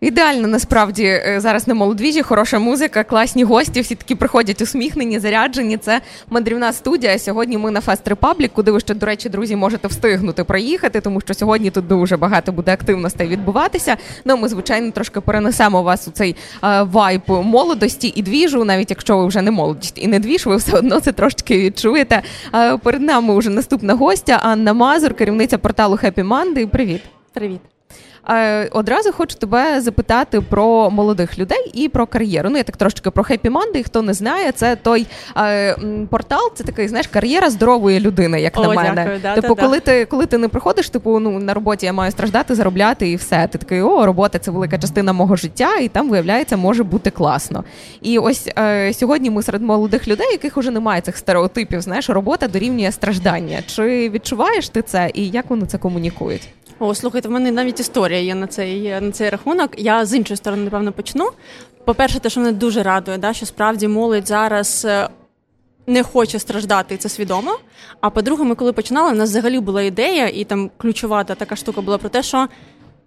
Ідеально 0.00 0.48
насправді 0.48 1.04
е, 1.04 1.36
зараз 1.40 1.68
на 1.68 1.74
молодвіжі, 1.74 2.22
хороша 2.22 2.58
музика, 2.58 3.04
класні 3.04 3.44
гості. 3.44 3.80
Всі 3.80 3.94
такі 3.94 4.14
приходять 4.14 4.62
усміхнені, 4.62 5.18
заряджені. 5.18 5.76
Це 5.76 6.00
мандрівна 6.30 6.72
студія. 6.72 7.18
Сьогодні 7.18 7.58
ми 7.58 7.70
на 7.70 7.80
Fest 7.80 8.08
Republic, 8.08 8.52
куди 8.52 8.70
ви 8.70 8.80
ще, 8.80 8.94
до 8.94 9.06
речі, 9.06 9.28
друзі, 9.28 9.56
можете 9.56 9.88
встигнути 9.88 10.44
проїхати, 10.44 11.00
тому 11.00 11.20
що 11.20 11.34
сьогодні 11.34 11.70
тут 11.70 11.86
дуже 11.86 12.16
багато 12.16 12.52
буде 12.52 12.72
активностей 12.72 13.28
відбуватися. 13.28 13.96
Ну 14.24 14.36
ми, 14.36 14.48
звичайно, 14.48 14.90
трошки 14.90 15.20
перенесемо 15.20 15.82
вас 15.82 16.08
у 16.08 16.10
цей 16.10 16.36
е, 16.64 16.82
вайб 16.82 17.22
молодості 17.28 18.12
і 18.16 18.22
двіжу, 18.22 18.64
навіть 18.64 18.90
якщо 18.90 19.18
ви 19.18 19.26
вже 19.26 19.42
не 19.42 19.50
молодість 19.50 19.98
і 19.98 20.06
не 20.06 20.18
двіж, 20.18 20.46
ви 20.46 20.56
все 20.56 20.78
одно 20.78 21.00
це 21.00 21.12
трошки 21.12 21.58
відчуєте. 21.58 22.22
Е, 22.54 22.76
перед 22.76 23.02
нами 23.02 23.38
вже 23.38 23.50
наступна 23.50 23.94
гостя 23.94 24.40
Анна 24.42 24.72
Мазур, 24.72 25.14
керівниця 25.14 25.58
порталу 25.58 25.96
Happy 25.96 26.28
Monday. 26.28 26.66
Привіт, 26.66 27.00
привіт. 27.32 27.60
Одразу 28.72 29.12
хочу 29.12 29.36
тебе 29.36 29.80
запитати 29.80 30.40
про 30.40 30.90
молодих 30.90 31.38
людей 31.38 31.70
і 31.74 31.88
про 31.88 32.06
кар'єру. 32.06 32.50
Ну 32.50 32.56
я 32.56 32.62
так 32.62 32.76
трошки 32.76 33.10
про 33.10 33.24
Happy 33.24 33.50
Monday, 33.50 33.82
Хто 33.84 34.02
не 34.02 34.14
знає, 34.14 34.52
це 34.52 34.76
той 34.76 35.06
е, 35.36 35.76
портал, 36.10 36.50
це 36.54 36.64
такий 36.64 36.88
знаєш 36.88 37.06
кар'єра 37.06 37.50
здорової 37.50 38.00
людини, 38.00 38.40
як 38.40 38.58
О, 38.58 38.62
на 38.62 38.68
мене. 38.68 38.94
Дякую, 38.94 39.18
да, 39.22 39.34
типу, 39.34 39.54
да, 39.54 39.62
коли 39.62 39.78
да. 39.78 39.84
ти 39.84 40.04
коли 40.04 40.26
ти 40.26 40.38
не 40.38 40.48
приходиш, 40.48 40.90
типу 40.90 41.18
ну 41.18 41.38
на 41.38 41.54
роботі 41.54 41.86
я 41.86 41.92
маю 41.92 42.12
страждати, 42.12 42.54
заробляти 42.54 43.10
і 43.10 43.16
все. 43.16 43.48
Ти 43.52 43.58
такий 43.58 43.82
о, 43.82 44.06
робота 44.06 44.38
це 44.38 44.50
велика 44.50 44.78
частина 44.78 45.12
мого 45.12 45.36
життя, 45.36 45.76
і 45.76 45.88
там 45.88 46.10
виявляється, 46.10 46.56
може 46.56 46.84
бути 46.84 47.10
класно. 47.10 47.64
І 48.02 48.18
ось 48.18 48.48
е, 48.58 48.92
сьогодні 48.94 49.30
ми 49.30 49.42
серед 49.42 49.62
молодих 49.62 50.08
людей, 50.08 50.28
яких 50.32 50.56
уже 50.56 50.70
немає 50.70 51.00
цих 51.00 51.16
стереотипів. 51.16 51.80
Знаєш, 51.80 52.10
робота 52.10 52.48
дорівнює 52.48 52.92
страждання. 52.92 53.58
Чи 53.66 54.10
відчуваєш 54.10 54.68
ти 54.68 54.82
це 54.82 55.10
і 55.14 55.28
як 55.28 55.50
вони 55.50 55.66
це 55.66 55.78
комунікують? 55.78 56.48
О, 56.78 56.94
слухайте, 56.94 57.28
в 57.28 57.30
мене 57.30 57.52
навіть 57.52 57.80
історія 57.80 58.20
є 58.20 58.34
на 58.34 58.46
цей 58.46 59.00
на 59.00 59.10
цей 59.10 59.30
рахунок. 59.30 59.70
Я 59.78 60.06
з 60.06 60.14
іншої 60.14 60.36
сторони, 60.36 60.64
напевно, 60.64 60.92
почну. 60.92 61.30
По-перше, 61.84 62.20
те, 62.20 62.30
що 62.30 62.40
мене 62.40 62.52
дуже 62.52 62.82
радує, 62.82 63.18
да, 63.18 63.32
що 63.32 63.46
справді 63.46 63.88
молодь 63.88 64.28
зараз 64.28 64.84
е, 64.84 65.08
не 65.86 66.02
хоче 66.02 66.38
страждати, 66.38 66.94
і 66.94 66.98
це 66.98 67.08
свідомо. 67.08 67.58
А 68.00 68.10
по-друге, 68.10 68.44
ми 68.44 68.54
коли 68.54 68.72
починали, 68.72 69.12
у 69.12 69.14
нас 69.14 69.30
взагалі 69.30 69.60
була 69.60 69.82
ідея, 69.82 70.28
і 70.28 70.44
там 70.44 70.70
ключова 70.76 71.24
така 71.24 71.56
штука 71.56 71.80
була 71.80 71.98
про 71.98 72.08
те, 72.08 72.22
що 72.22 72.48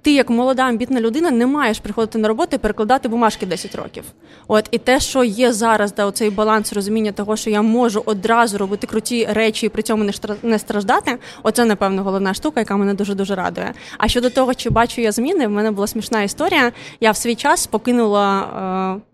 ти, 0.01 0.13
як 0.13 0.29
молода 0.29 0.63
амбітна 0.63 1.01
людина, 1.01 1.31
не 1.31 1.45
маєш 1.45 1.79
приходити 1.79 2.17
на 2.17 2.27
роботу 2.27 2.55
і 2.55 2.59
перекладати 2.59 3.09
бумажки 3.09 3.45
10 3.45 3.75
років. 3.75 4.03
От 4.47 4.67
і 4.71 4.77
те, 4.77 4.99
що 4.99 5.23
є 5.23 5.53
зараз, 5.53 5.93
да, 5.93 6.05
оцей 6.05 6.29
баланс 6.29 6.73
розуміння 6.73 7.11
того, 7.11 7.37
що 7.37 7.49
я 7.49 7.61
можу 7.61 8.03
одразу 8.05 8.57
робити 8.57 8.87
круті 8.87 9.27
речі 9.31 9.65
і 9.65 9.69
при 9.69 9.83
цьому 9.83 10.11
не 10.43 10.59
страждати. 10.59 11.17
Оце, 11.43 11.65
напевно, 11.65 12.03
головна 12.03 12.33
штука, 12.33 12.59
яка 12.59 12.77
мене 12.77 12.93
дуже 12.93 13.15
дуже 13.15 13.35
радує. 13.35 13.73
А 13.97 14.07
щодо 14.07 14.29
того, 14.29 14.53
чи 14.53 14.69
бачу 14.69 15.01
я 15.01 15.11
зміни, 15.11 15.47
в 15.47 15.51
мене 15.51 15.71
була 15.71 15.87
смішна 15.87 16.23
історія. 16.23 16.71
Я 16.99 17.11
в 17.11 17.17
свій 17.17 17.35
час 17.35 17.67
покинула. 17.67 18.95
Е- 18.97 19.09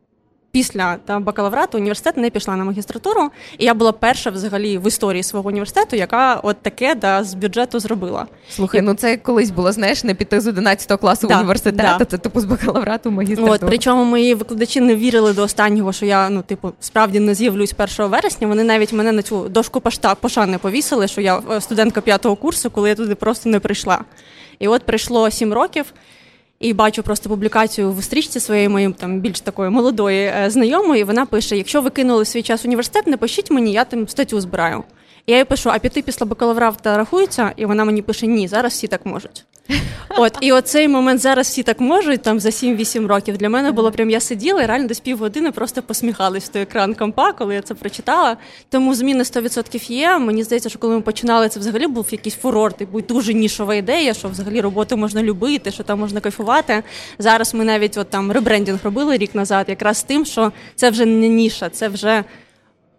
після 0.56 0.98
та 1.06 1.20
бакалаврату 1.20 1.78
університет 1.78 2.18
не 2.18 2.30
пішла 2.30 2.56
на 2.56 2.64
магістратуру, 2.64 3.30
і 3.58 3.66
я 3.66 3.74
була 3.74 3.92
перша 3.92 4.30
взагалі 4.30 4.78
в 4.78 4.88
історії 4.88 5.24
свого 5.24 5.50
університету, 5.50 5.96
яка 5.96 6.36
от 6.44 6.62
таке 6.62 6.96
да 6.96 7.24
з 7.24 7.34
бюджету 7.34 7.80
зробила. 7.80 8.26
Слухай, 8.50 8.80
і... 8.80 8.84
ну 8.84 8.94
це 8.94 9.18
колись 9.18 9.52
було 9.52 9.72
знаєш, 9.72 10.04
не 10.04 10.14
піти 10.14 10.42
з 10.42 10.48
11 10.48 11.00
класу 11.00 11.28
да, 11.28 11.38
університету, 11.38 11.96
да. 12.00 12.06
це 12.06 12.18
типу 12.18 12.40
з 12.40 12.46
бакалаврату 12.46 13.12
магістратуру. 13.12 13.54
От 13.54 13.62
причому 13.68 14.04
мої 14.04 14.34
викладачі 14.34 14.82
не 14.82 14.96
вірили 14.96 15.34
до 15.34 15.44
останнього, 15.44 15.94
що 15.94 16.06
я 16.06 16.30
ну 16.30 16.42
типу 16.42 16.72
справді 16.80 17.20
не 17.20 17.36
з'явлюсь 17.36 17.76
1 17.78 18.12
вересня. 18.12 18.48
Вони 18.48 18.64
навіть 18.64 18.94
мене 18.94 19.12
на 19.12 19.22
цю 19.22 19.50
дошку 19.50 19.82
пошта 19.82 20.16
пошани 20.16 20.58
повісили, 20.58 21.08
що 21.08 21.22
я 21.22 21.42
е, 21.52 21.62
студентка 21.62 22.02
п'ятого 22.02 22.36
курсу, 22.36 22.70
коли 22.70 22.90
я 22.90 22.96
туди 22.96 23.16
просто 23.16 23.50
не 23.50 23.60
прийшла. 23.60 24.02
І 24.60 24.68
от 24.68 24.84
прийшло 24.84 25.32
сім 25.32 25.54
років 25.54 25.86
і 26.60 26.74
бачу 26.74 27.04
просто 27.04 27.30
публікацію 27.30 27.92
в 27.92 28.04
стрічці 28.04 28.40
своєї 28.40 28.70
моїм 28.70 28.94
там 28.94 29.20
більш 29.20 29.40
такої 29.40 29.70
молодої 29.70 30.26
е, 30.26 30.50
знайомої. 30.50 31.04
Вона 31.04 31.26
пише: 31.26 31.58
якщо 31.58 31.82
ви 31.82 31.90
кинули 31.90 32.26
свій 32.26 32.42
час 32.42 32.66
університет, 32.66 33.08
не 33.08 33.18
пишіть 33.18 33.52
мені, 33.52 33.72
я 33.72 33.86
там 33.86 34.08
статтю 34.08 34.42
збираю. 34.42 34.84
Я 35.28 35.38
їй 35.38 35.44
пишу, 35.44 35.70
а 35.70 35.80
піти 35.80 36.02
після 36.02 36.26
бакалаврата 36.26 36.98
рахується, 36.98 37.52
і 37.56 37.66
вона 37.66 37.86
мені 37.86 38.02
пише: 38.02 38.28
Ні, 38.28 38.48
зараз 38.48 38.74
всі 38.74 38.88
так 38.88 39.06
можуть. 39.06 39.46
От 40.18 40.38
і 40.42 40.52
оцей 40.52 40.88
момент 40.88 41.22
зараз 41.22 41.48
всі 41.48 41.64
так 41.64 41.80
можуть, 41.80 42.22
там 42.22 42.40
за 42.40 42.50
7-8 42.50 43.08
років. 43.08 43.38
Для 43.38 43.50
мене 43.50 43.72
було 43.72 43.92
прям 43.92 44.10
я 44.10 44.20
сиділа 44.20 44.64
і 44.64 44.66
реально 44.66 44.88
десь 44.88 45.00
півгодини 45.00 45.52
просто 45.52 45.82
посміхалась 45.82 46.44
в 46.44 46.48
той 46.48 46.62
екран 46.62 46.94
компа, 46.94 47.34
коли 47.34 47.56
я 47.56 47.62
це 47.62 47.74
прочитала. 47.74 48.38
Тому 48.70 48.96
зміни 48.96 49.24
100% 49.24 49.92
є. 49.92 50.18
Мені 50.18 50.44
здається, 50.44 50.70
що 50.70 50.80
коли 50.80 50.96
ми 50.96 51.02
починали, 51.02 51.50
це 51.50 51.60
взагалі 51.60 51.88
був 51.88 52.08
якийсь 52.12 52.36
фурор, 52.36 52.74
типу 52.74 53.02
дуже 53.02 53.34
нішова 53.34 53.76
ідея, 53.76 54.14
що 54.14 54.28
взагалі 54.28 54.62
роботу 54.62 54.98
можна 54.98 55.24
любити, 55.24 55.72
що 55.72 55.84
там 55.84 56.00
можна 56.00 56.20
кайфувати. 56.20 56.84
Зараз 57.20 57.54
ми 57.54 57.64
навіть 57.64 57.98
от 57.98 58.10
там 58.10 58.32
ребрендінг 58.32 58.80
робили 58.84 59.18
рік 59.18 59.36
назад, 59.36 59.66
якраз 59.70 59.98
з 59.98 60.04
тим, 60.04 60.26
що 60.26 60.52
це 60.76 60.90
вже 60.90 61.06
не 61.06 61.28
ніша, 61.28 61.70
це 61.70 61.88
вже 61.88 62.24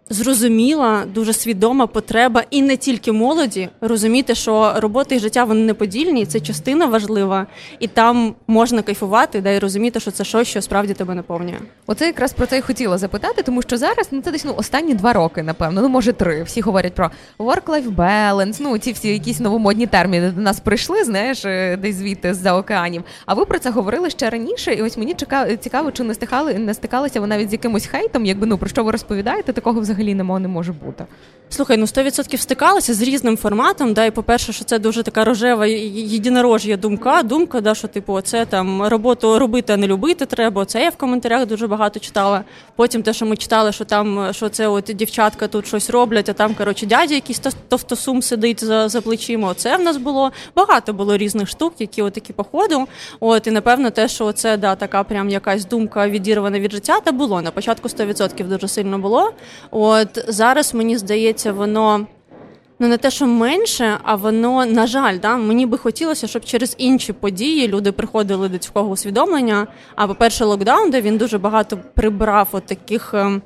зрозуміла, 0.09 1.03
дуже 1.13 1.33
свідома 1.33 1.87
потреба, 1.87 2.43
і 2.49 2.61
не 2.61 2.77
тільки 2.77 3.11
молоді 3.11 3.69
розуміти, 3.81 4.35
що 4.35 4.73
робота 4.77 5.15
і 5.15 5.19
життя 5.19 5.43
вони 5.43 5.61
неподільні, 5.61 6.21
і 6.21 6.25
це 6.25 6.39
частина 6.39 6.85
важлива, 6.85 7.47
і 7.79 7.87
там 7.87 8.35
можна 8.47 8.81
кайфувати, 8.81 9.41
да 9.41 9.49
й 9.49 9.59
розуміти, 9.59 9.99
що 9.99 10.11
це 10.11 10.23
щось, 10.23 10.47
що 10.47 10.61
справді 10.61 10.93
тебе 10.93 11.15
наповнює. 11.15 11.57
Оце 11.87 12.05
якраз 12.05 12.33
про 12.33 12.45
це 12.45 12.57
й 12.57 12.61
хотіла 12.61 12.97
запитати, 12.97 13.43
тому 13.43 13.61
що 13.61 13.77
зараз 13.77 14.07
ну 14.11 14.21
це 14.21 14.31
десь 14.31 14.45
ну 14.45 14.53
останні 14.57 14.93
два 14.93 15.13
роки, 15.13 15.43
напевно, 15.43 15.81
ну 15.81 15.89
може 15.89 16.13
три. 16.13 16.43
Всі 16.43 16.61
говорять 16.61 16.93
про 16.93 17.11
work-life 17.39 17.95
balance, 17.95 18.57
Ну 18.59 18.77
ці 18.77 18.91
всі 18.91 19.07
якісь 19.07 19.39
новомодні 19.39 19.87
терміни 19.87 20.31
до 20.31 20.41
нас 20.41 20.59
прийшли, 20.59 21.03
знаєш, 21.03 21.45
е, 21.45 21.77
десь 21.77 21.95
звідти 21.95 22.33
з 22.33 22.37
за 22.37 22.53
океанів. 22.53 23.03
А 23.25 23.33
ви 23.33 23.45
про 23.45 23.59
це 23.59 23.69
говорили 23.69 24.09
ще 24.09 24.29
раніше, 24.29 24.73
і 24.73 24.81
ось 24.81 24.97
мені 24.97 25.15
цікаво, 25.59 25.91
чи 25.91 26.03
не 26.03 26.13
стикали 26.13 26.53
не 26.53 26.73
стикалися 26.73 27.21
ви 27.21 27.27
навіть 27.27 27.49
з 27.49 27.53
якимось 27.53 27.85
хейтом, 27.85 28.25
якби 28.25 28.47
ну 28.47 28.57
про 28.57 28.69
що 28.69 28.83
ви 28.83 28.91
розповідаєте, 28.91 29.53
такого 29.53 29.81
взагалі 29.81 29.96
взагалі 29.97 30.15
нема, 30.15 30.39
не 30.39 30.47
може 30.47 30.73
бути. 30.73 31.05
Слухай, 31.49 31.77
ну 31.77 31.85
100% 31.85 32.37
стикалися 32.37 32.93
з 32.93 33.01
різним 33.01 33.37
форматом. 33.37 33.93
Да, 33.93 34.05
і 34.05 34.11
по-перше, 34.11 34.53
що 34.53 34.63
це 34.63 34.79
дуже 34.79 35.03
така 35.03 35.25
рожева 35.25 35.65
єдинорож'я 35.65 36.77
думка. 36.77 37.23
Думка, 37.23 37.61
да, 37.61 37.75
що 37.75 37.87
типу, 37.87 38.21
це 38.21 38.45
там 38.45 38.83
роботу 38.83 39.39
робити, 39.39 39.73
а 39.73 39.77
не 39.77 39.87
любити 39.87 40.25
треба. 40.25 40.65
Це 40.65 40.83
я 40.83 40.89
в 40.89 40.95
коментарях 40.95 41.45
дуже 41.45 41.67
багато 41.67 41.99
читала. 41.99 42.43
Потім 42.75 43.03
те, 43.03 43.13
що 43.13 43.25
ми 43.25 43.37
читали, 43.37 43.71
що 43.71 43.85
там 43.85 44.33
що 44.33 44.49
це 44.49 44.67
от 44.67 44.91
дівчатка 44.95 45.47
тут 45.47 45.67
щось 45.67 45.89
роблять, 45.89 46.29
а 46.29 46.33
там 46.33 46.55
коротше 46.55 46.85
дядя 46.85 47.13
якийсь 47.13 47.39
товстосум 47.67 48.21
сидить 48.21 48.63
за 48.63 48.89
за 48.89 49.01
плечима. 49.01 49.49
Оце 49.49 49.77
в 49.77 49.81
нас 49.81 49.97
було 49.97 50.31
багато 50.55 50.93
було 50.93 51.17
різних 51.17 51.49
штук, 51.49 51.73
які 51.79 52.01
от 52.01 52.13
такі 52.13 52.33
походу. 52.33 52.87
От 53.19 53.47
і 53.47 53.51
напевно, 53.51 53.89
те, 53.89 54.07
що 54.07 54.31
це 54.31 54.57
да, 54.57 54.75
така 54.75 55.03
прям 55.03 55.29
якась 55.29 55.65
думка 55.65 56.09
відірвана 56.09 56.59
від 56.59 56.71
життя, 56.71 56.99
та 56.99 57.11
було 57.11 57.41
на 57.41 57.51
початку 57.51 57.87
100% 57.87 58.47
дуже 58.47 58.67
сильно 58.67 58.99
було. 58.99 59.31
Зараз 60.27 60.73
мені 60.73 60.97
здається 60.97 61.51
воно. 61.51 62.07
Ну, 62.79 62.87
не 62.87 62.97
те, 62.97 63.11
що 63.11 63.25
менше, 63.25 63.97
а 64.03 64.15
воно, 64.15 64.65
на 64.65 64.87
жаль, 64.87 65.19
да, 65.19 65.37
мені 65.37 65.65
би 65.65 65.77
хотілося, 65.77 66.27
щоб 66.27 66.45
через 66.45 66.75
інші 66.77 67.13
події 67.13 67.67
люди 67.67 67.91
приходили 67.91 68.49
до 68.49 68.57
цього 68.57 68.89
усвідомлення. 68.89 69.67
А 69.95 70.07
по-перше, 70.07 70.45
локдаун, 70.45 70.89
де 70.89 71.01
він 71.01 71.17
дуже 71.17 71.37
багато 71.37 71.79
прибрав 71.95 72.47
от 72.51 72.65
таких 72.65 73.13
ем, 73.13 73.41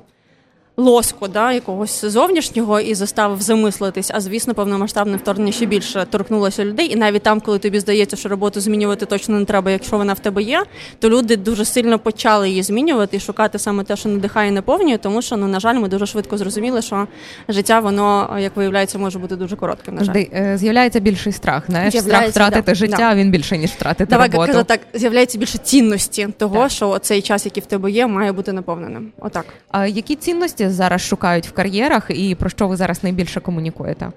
лоску 0.76 1.28
да, 1.28 1.52
якогось 1.52 2.04
зовнішнього 2.04 2.80
і 2.80 2.94
заставив 2.94 3.42
замислитись. 3.42 4.10
А 4.14 4.20
звісно, 4.20 4.54
повномасштабне 4.54 5.16
вторгнення 5.16 5.52
ще 5.52 5.66
більше 5.66 6.06
торкнулося 6.10 6.64
людей. 6.64 6.92
І 6.92 6.96
навіть 6.96 7.22
там, 7.22 7.40
коли 7.40 7.58
тобі 7.58 7.80
здається, 7.80 8.16
що 8.16 8.28
роботу 8.28 8.60
змінювати 8.60 9.06
точно 9.06 9.38
не 9.38 9.44
треба, 9.44 9.70
якщо 9.70 9.98
вона 9.98 10.12
в 10.12 10.18
тебе 10.18 10.42
є, 10.42 10.64
то 10.98 11.10
люди 11.10 11.36
дуже 11.36 11.64
сильно 11.64 11.98
почали 11.98 12.48
її 12.48 12.62
змінювати 12.62 13.16
і 13.16 13.20
шукати 13.20 13.58
саме 13.58 13.84
те, 13.84 13.96
що 13.96 14.08
надихає 14.08 14.48
і 14.48 14.52
наповнює, 14.52 14.98
тому 14.98 15.22
що 15.22 15.36
ну 15.36 15.48
на 15.48 15.60
жаль, 15.60 15.74
ми 15.74 15.88
дуже 15.88 16.06
швидко 16.06 16.38
зрозуміли, 16.38 16.82
що 16.82 17.06
життя 17.48 17.80
воно 17.80 18.36
як 18.40 18.56
виявляється 18.56 18.98
може 18.98 19.18
бути 19.18 19.36
дуже 19.36 19.56
коротким. 19.56 19.94
На 19.94 20.04
жаль. 20.04 20.24
Е, 20.32 20.56
з'являється 20.58 21.00
більший 21.00 21.32
страх. 21.32 21.64
Знаєш, 21.68 21.94
страх 21.98 22.28
втратити 22.28 22.62
да, 22.62 22.74
життя. 22.74 22.96
Да. 22.96 23.14
Він 23.14 23.30
більше 23.30 23.58
ніж 23.58 23.70
втратити 23.70 24.10
Давай, 24.10 24.28
роботу. 24.28 24.52
Давай 24.52 24.64
так 24.64 24.80
з'являється 24.94 25.38
більше 25.38 25.58
цінності 25.58 26.28
того, 26.38 26.56
так. 26.56 26.70
що 26.70 26.98
цей 26.98 27.22
час, 27.22 27.44
який 27.44 27.62
в 27.62 27.66
тебе 27.66 27.90
є, 27.90 28.06
має 28.06 28.32
бути 28.32 28.52
наповненим. 28.52 29.12
Отак. 29.20 29.44
А 29.70 29.86
які 29.86 30.14
цінності? 30.14 30.61
Цінності 30.62 30.76
зараз 30.76 31.00
шукають 31.00 31.46
в 31.46 31.52
кар'єрах, 31.52 32.10
і 32.10 32.34
про 32.34 32.50
що 32.50 32.68
ви 32.68 32.76
зараз 32.76 33.02
найбільше 33.02 33.40
комунікуєте? 33.40 34.12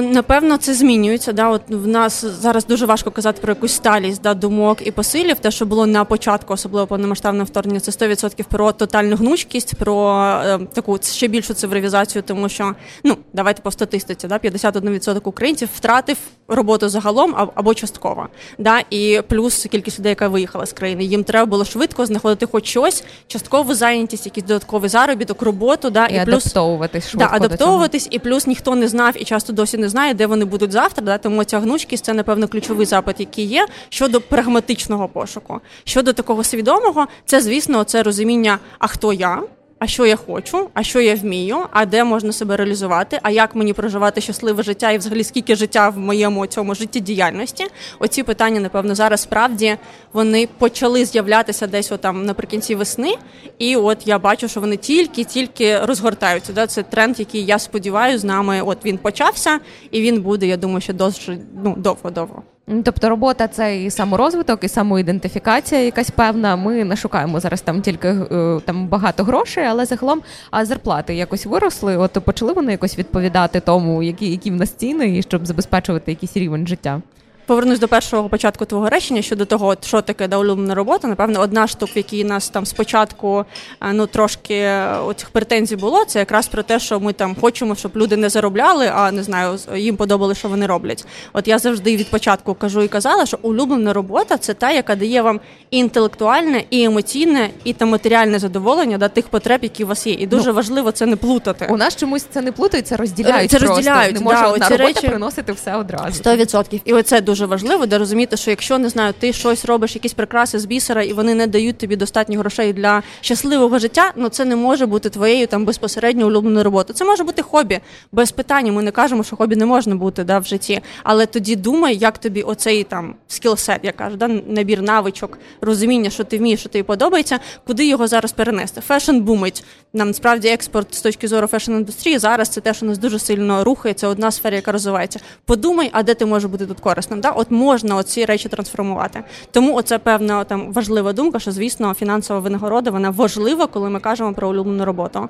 Напевно, 0.00 0.56
це 0.56 0.74
змінюється. 0.74 1.32
Да? 1.32 1.48
От 1.48 1.62
В 1.68 1.86
нас 1.86 2.24
зараз 2.24 2.66
дуже 2.66 2.86
важко 2.86 3.10
казати 3.10 3.40
про 3.40 3.50
якусь 3.50 3.72
сталість 3.72 4.22
да, 4.22 4.34
думок 4.34 4.86
і 4.86 4.90
посилів. 4.90 5.38
Те, 5.38 5.50
що 5.50 5.66
було 5.66 5.86
на 5.86 6.04
початку, 6.04 6.52
особливо 6.52 6.86
повномасштабне 6.86 7.44
вторгнення, 7.44 7.80
це 7.80 7.90
100% 7.90 8.44
про 8.48 8.72
тотальну 8.72 9.16
гнучкість, 9.16 9.74
про 9.74 10.20
е, 10.44 10.58
таку 10.72 10.98
ще 11.02 11.28
більшу 11.28 11.54
цивілізацію, 11.54 12.22
тому 12.22 12.48
що 12.48 12.74
ну 13.04 13.16
давайте 13.32 13.62
по 13.62 13.70
статистиці, 13.70 14.28
да, 14.28 14.38
51% 14.38 15.20
українців 15.24 15.68
втратив 15.74 16.16
роботу 16.48 16.88
загалом 16.88 17.34
або 17.54 17.74
частково. 17.74 18.28
Да? 18.58 18.82
І 18.90 19.20
плюс 19.28 19.66
кількість 19.70 19.98
людей, 19.98 20.10
яка 20.10 20.28
виїхала 20.28 20.66
з 20.66 20.72
країни. 20.72 21.04
Їм 21.04 21.24
треба 21.24 21.46
було 21.46 21.64
швидко 21.64 22.06
знаходити 22.06 22.46
хоч 22.46 22.66
щось, 22.66 23.04
часткову 23.26 23.74
зайнятість, 23.74 24.26
якийсь 24.26 24.46
додатковий 24.46 24.90
заробіток, 24.90 25.42
роботу. 25.42 25.90
Да? 25.90 26.06
І, 26.06 26.22
і 26.22 26.24
плюс 26.24 26.46
адаптовуватись 26.46 27.08
швидко 27.08 27.30
да, 27.30 27.36
адаптовуватись, 27.36 28.08
і 28.10 28.18
плюс 28.18 28.46
ніхто 28.46 28.74
не 28.74 28.88
знав 28.88 29.22
і 29.22 29.24
часто 29.24 29.52
досі 29.52 29.78
не 29.78 29.88
знає, 29.88 30.14
де 30.14 30.26
вони 30.26 30.44
будуть 30.44 30.72
завтра. 30.72 31.04
Да? 31.04 31.18
Тому 31.18 31.44
ця 31.44 31.60
гнучкість 31.60 32.04
це, 32.04 32.14
напевно, 32.14 32.48
ключовий 32.48 32.86
запит, 32.86 33.20
який 33.20 33.44
є 33.44 33.66
щодо 33.88 34.20
прагматичного 34.20 35.08
пошуку. 35.08 35.60
Щодо 35.84 36.12
такого 36.12 36.44
свідомого, 36.44 37.06
це 37.26 37.40
звісно, 37.40 37.84
це 37.84 38.02
розуміння, 38.02 38.58
а 38.78 38.86
хто 38.86 39.12
я 39.12 39.42
а 39.84 39.86
що 39.86 40.06
я 40.06 40.16
хочу, 40.16 40.68
а 40.74 40.82
що 40.82 41.00
я 41.00 41.14
вмію, 41.14 41.56
а 41.70 41.86
де 41.86 42.04
можна 42.04 42.32
себе 42.32 42.56
реалізувати, 42.56 43.18
а 43.22 43.30
як 43.30 43.54
мені 43.54 43.72
проживати 43.72 44.20
щасливе 44.20 44.62
життя, 44.62 44.90
і 44.90 44.98
взагалі 44.98 45.24
скільки 45.24 45.54
життя 45.54 45.88
в 45.88 45.98
моєму 45.98 46.46
цьому 46.46 46.74
життєдіяльності. 46.74 47.66
Оці 47.98 48.22
питання, 48.22 48.60
напевно, 48.60 48.94
зараз 48.94 49.20
справді 49.20 49.76
вони 50.12 50.48
почали 50.58 51.04
з'являтися 51.04 51.66
десь 51.66 51.92
отам 51.92 52.24
наприкінці 52.24 52.74
весни. 52.74 53.14
І 53.58 53.76
от 53.76 54.06
я 54.06 54.18
бачу, 54.18 54.48
що 54.48 54.60
вони 54.60 54.76
тільки-тільки 54.76 55.78
розгортаються. 55.78 56.52
Да? 56.52 56.66
Це 56.66 56.82
тренд, 56.82 57.18
який 57.20 57.44
я 57.44 57.58
сподіваюся, 57.58 58.18
з 58.18 58.24
нами 58.24 58.62
от 58.62 58.84
він 58.84 58.98
почався, 58.98 59.60
і 59.90 60.00
він 60.00 60.22
буде, 60.22 60.46
я 60.46 60.56
думаю, 60.56 60.80
ще 60.80 60.92
досить 60.92 61.40
ну, 61.64 61.74
довго-довго. 61.76 62.42
Тобто 62.66 63.08
робота 63.08 63.48
це 63.48 63.82
і 63.82 63.90
саморозвиток, 63.90 64.64
і 64.64 64.68
самоідентифікація 64.68 65.80
якась 65.80 66.10
певна. 66.10 66.56
Ми 66.56 66.84
не 66.84 66.96
шукаємо 66.96 67.40
зараз 67.40 67.60
там 67.60 67.82
тільки 67.82 68.08
е, 68.08 68.60
там 68.64 68.86
багато 68.88 69.24
грошей, 69.24 69.64
але 69.64 69.86
загалом 69.86 70.22
а 70.50 70.64
зарплати 70.64 71.14
якось 71.14 71.46
виросли. 71.46 71.96
От 71.96 72.12
почали 72.12 72.52
вони 72.52 72.72
якось 72.72 72.98
відповідати 72.98 73.60
тому, 73.60 74.02
які 74.02 74.30
які 74.30 74.50
в 74.50 74.54
нас 74.54 74.70
ціни, 74.70 75.18
і 75.18 75.22
щоб 75.22 75.46
забезпечувати 75.46 76.12
якийсь 76.12 76.36
рівень 76.36 76.66
життя. 76.66 77.00
Повернусь 77.46 77.78
до 77.78 77.88
першого 77.88 78.28
початку 78.28 78.64
твого 78.64 78.88
речення 78.88 79.22
щодо 79.22 79.44
того, 79.44 79.76
що 79.82 80.02
таке 80.02 80.28
да, 80.28 80.36
улюблена 80.36 80.74
робота. 80.74 81.08
Напевно, 81.08 81.40
одна 81.40 81.66
штук, 81.66 81.90
в 81.94 81.96
якій 81.96 82.24
нас 82.24 82.48
там 82.48 82.66
спочатку 82.66 83.44
е, 83.82 83.92
ну 83.92 84.06
трошки 84.06 84.54
е, 84.54 84.98
оцих 84.98 85.30
претензій 85.30 85.76
було, 85.76 86.04
це 86.04 86.18
якраз 86.18 86.48
про 86.48 86.62
те, 86.62 86.78
що 86.80 87.00
ми 87.00 87.12
там 87.12 87.36
хочемо, 87.40 87.74
щоб 87.74 87.96
люди 87.96 88.16
не 88.16 88.28
заробляли, 88.28 88.90
а 88.94 89.12
не 89.12 89.22
знаю, 89.22 89.58
їм 89.76 89.96
подобали, 89.96 90.34
що 90.34 90.48
вони 90.48 90.66
роблять. 90.66 91.06
От 91.32 91.48
я 91.48 91.58
завжди 91.58 91.96
від 91.96 92.10
початку 92.10 92.54
кажу 92.54 92.82
і 92.82 92.88
казала, 92.88 93.26
що 93.26 93.38
улюблена 93.42 93.92
робота 93.92 94.36
це 94.36 94.54
та, 94.54 94.70
яка 94.70 94.96
дає 94.96 95.22
вам 95.22 95.40
і 95.70 95.78
інтелектуальне, 95.78 96.64
і 96.70 96.84
емоційне, 96.84 97.50
і 97.64 97.72
та 97.72 97.86
матеріальне 97.86 98.38
задоволення 98.38 98.98
да, 98.98 99.08
тих 99.08 99.28
потреб, 99.28 99.60
які 99.62 99.84
у 99.84 99.86
вас 99.86 100.06
є. 100.06 100.12
І 100.12 100.26
дуже 100.26 100.48
ну, 100.48 100.54
важливо 100.54 100.92
це 100.92 101.06
не 101.06 101.16
плутати. 101.16 101.68
У 101.70 101.76
нас 101.76 101.96
чомусь 101.96 102.26
це 102.30 102.42
не 102.42 102.52
плутається, 102.52 102.96
розділяють. 102.96 103.50
Це 103.50 103.58
просто. 103.58 103.76
розділяють. 103.76 104.14
Не 104.16 104.20
може 104.20 104.40
да, 104.40 104.48
одна 104.48 104.68
робота 104.68 104.86
речі... 104.86 105.06
приносити 105.08 105.52
все 105.52 105.76
одразу. 105.76 106.22
100%. 106.22 106.80
І 106.84 106.92
оце 106.92 107.20
дуже 107.20 107.33
дуже 107.34 107.46
важливо, 107.46 107.86
де 107.86 107.98
розуміти, 107.98 108.36
що 108.36 108.50
якщо 108.50 108.78
не 108.78 108.88
знаю, 108.88 109.14
ти 109.18 109.32
щось 109.32 109.64
робиш, 109.64 109.94
якісь 109.94 110.12
прикраси 110.12 110.58
з 110.58 110.64
бісера, 110.64 111.02
і 111.02 111.12
вони 111.12 111.34
не 111.34 111.46
дають 111.46 111.78
тобі 111.78 111.96
достатньо 111.96 112.38
грошей 112.38 112.72
для 112.72 113.02
щасливого 113.20 113.78
життя, 113.78 114.12
ну 114.16 114.28
це 114.28 114.44
не 114.44 114.56
може 114.56 114.86
бути 114.86 115.10
твоєю 115.10 115.46
там 115.46 115.64
безпосередньо 115.64 116.26
улюбленою 116.26 116.64
роботою. 116.64 116.94
Це 116.94 117.04
може 117.04 117.24
бути 117.24 117.42
хобі 117.42 117.80
без 118.12 118.32
питання. 118.32 118.72
Ми 118.72 118.82
не 118.82 118.90
кажемо, 118.90 119.24
що 119.24 119.36
хобі 119.36 119.56
не 119.56 119.66
можна 119.66 119.96
бути 119.96 120.24
да, 120.24 120.38
в 120.38 120.44
житті. 120.44 120.80
Але 121.02 121.26
тоді 121.26 121.56
думай, 121.56 121.96
як 121.96 122.18
тобі 122.18 122.42
оцей 122.42 122.84
там 122.84 123.14
скілсет, 123.28 123.80
я 123.82 123.92
кажу, 123.92 124.16
да, 124.16 124.28
набір 124.28 124.82
навичок, 124.82 125.38
розуміння, 125.60 126.10
що 126.10 126.24
ти 126.24 126.38
вмієш, 126.38 126.60
що 126.60 126.68
тобі 126.68 126.82
подобається, 126.82 127.38
куди 127.66 127.86
його 127.86 128.06
зараз 128.06 128.32
перенести. 128.32 128.80
Fashion 128.80 129.16
бумить. 129.16 129.64
Нам 129.92 130.08
насправді 130.08 130.48
експорт 130.48 130.94
з 130.94 131.00
точки 131.00 131.28
зору 131.28 131.46
fashion-індустрії 131.46 132.18
зараз 132.18 132.48
це 132.48 132.60
те, 132.60 132.74
що 132.74 132.86
нас 132.86 132.98
дуже 132.98 133.18
сильно 133.18 133.64
рухає. 133.64 133.94
Це 133.94 134.06
одна 134.06 134.30
сфера, 134.30 134.56
яка 134.56 134.72
розвивається. 134.72 135.20
Подумай, 135.44 135.90
а 135.92 136.02
де 136.02 136.14
ти 136.14 136.26
можеш 136.26 136.50
бути 136.50 136.66
тут 136.66 136.80
корисним. 136.80 137.20
Да? 137.24 137.30
От 137.30 137.50
можна 137.50 138.02
ці 138.02 138.24
речі 138.24 138.48
трансформувати. 138.48 139.24
Тому 139.50 139.74
оце 139.74 139.98
певна 139.98 140.44
там 140.44 140.72
важлива 140.72 141.12
думка, 141.12 141.38
що 141.38 141.52
звісно 141.52 141.94
фінансова 141.94 142.40
винагорода 142.40 142.90
вона 142.90 143.10
важлива, 143.10 143.66
коли 143.66 143.90
ми 143.90 144.00
кажемо 144.00 144.34
про 144.34 144.48
улюблену 144.48 144.84
роботу. 144.84 145.28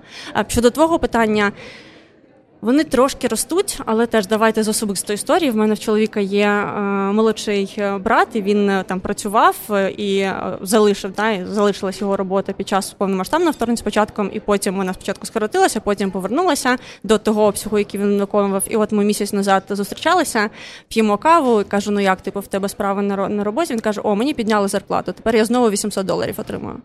Щодо 0.49 0.70
твого 0.70 0.99
питання. 0.99 1.52
Вони 2.65 2.85
трошки 2.85 3.29
ростуть, 3.29 3.81
але 3.87 4.07
теж 4.07 4.27
давайте 4.27 4.63
з 4.63 4.69
особистої 4.69 5.15
історії. 5.15 5.51
В 5.51 5.57
мене 5.57 5.75
в 5.75 5.79
чоловіка 5.79 6.21
є 6.21 6.47
е, 6.47 6.81
молодший 7.13 7.75
е, 7.79 7.99
брат, 7.99 8.29
і 8.33 8.43
він 8.43 8.71
е, 8.71 8.85
там 8.87 9.01
працював 9.01 9.57
і 9.97 10.29
залишив 10.61 11.13
да, 11.17 11.47
залишилась 11.47 12.01
його 12.01 12.17
робота 12.17 12.53
під 12.53 12.69
час 12.69 12.91
повномасштабного 12.91 13.53
вторгнення 13.53 13.77
спочатку, 13.77 14.25
і 14.33 14.41
потім 14.41 14.77
вона 14.77 14.95
спочатку 14.95 15.27
скоротилася, 15.27 15.81
потім 15.81 16.11
повернулася 16.11 16.77
до 17.03 17.19
того 17.19 17.45
обсягу, 17.45 17.79
який 17.79 18.01
він 18.01 18.19
виконував. 18.19 18.63
І 18.69 18.77
от 18.77 18.93
ми 18.93 19.05
місяць 19.05 19.33
назад 19.33 19.63
зустрічалися, 19.69 20.51
п'ємо 20.89 21.17
каву 21.17 21.61
і 21.61 21.65
кажу: 21.65 21.91
ну 21.91 22.01
як 22.01 22.21
типу 22.21 22.41
в 22.41 22.47
тебе 22.47 22.69
справи 22.69 23.03
на 23.03 23.45
роботі? 23.45 23.73
Він 23.73 23.81
каже: 23.81 24.01
О, 24.05 24.15
мені 24.15 24.35
підняли 24.35 24.69
зарплату. 24.69 25.13
Тепер 25.13 25.37
я 25.37 25.45
знову 25.45 25.71
800 25.71 26.07
доларів 26.07 26.35
отримую. 26.39 26.77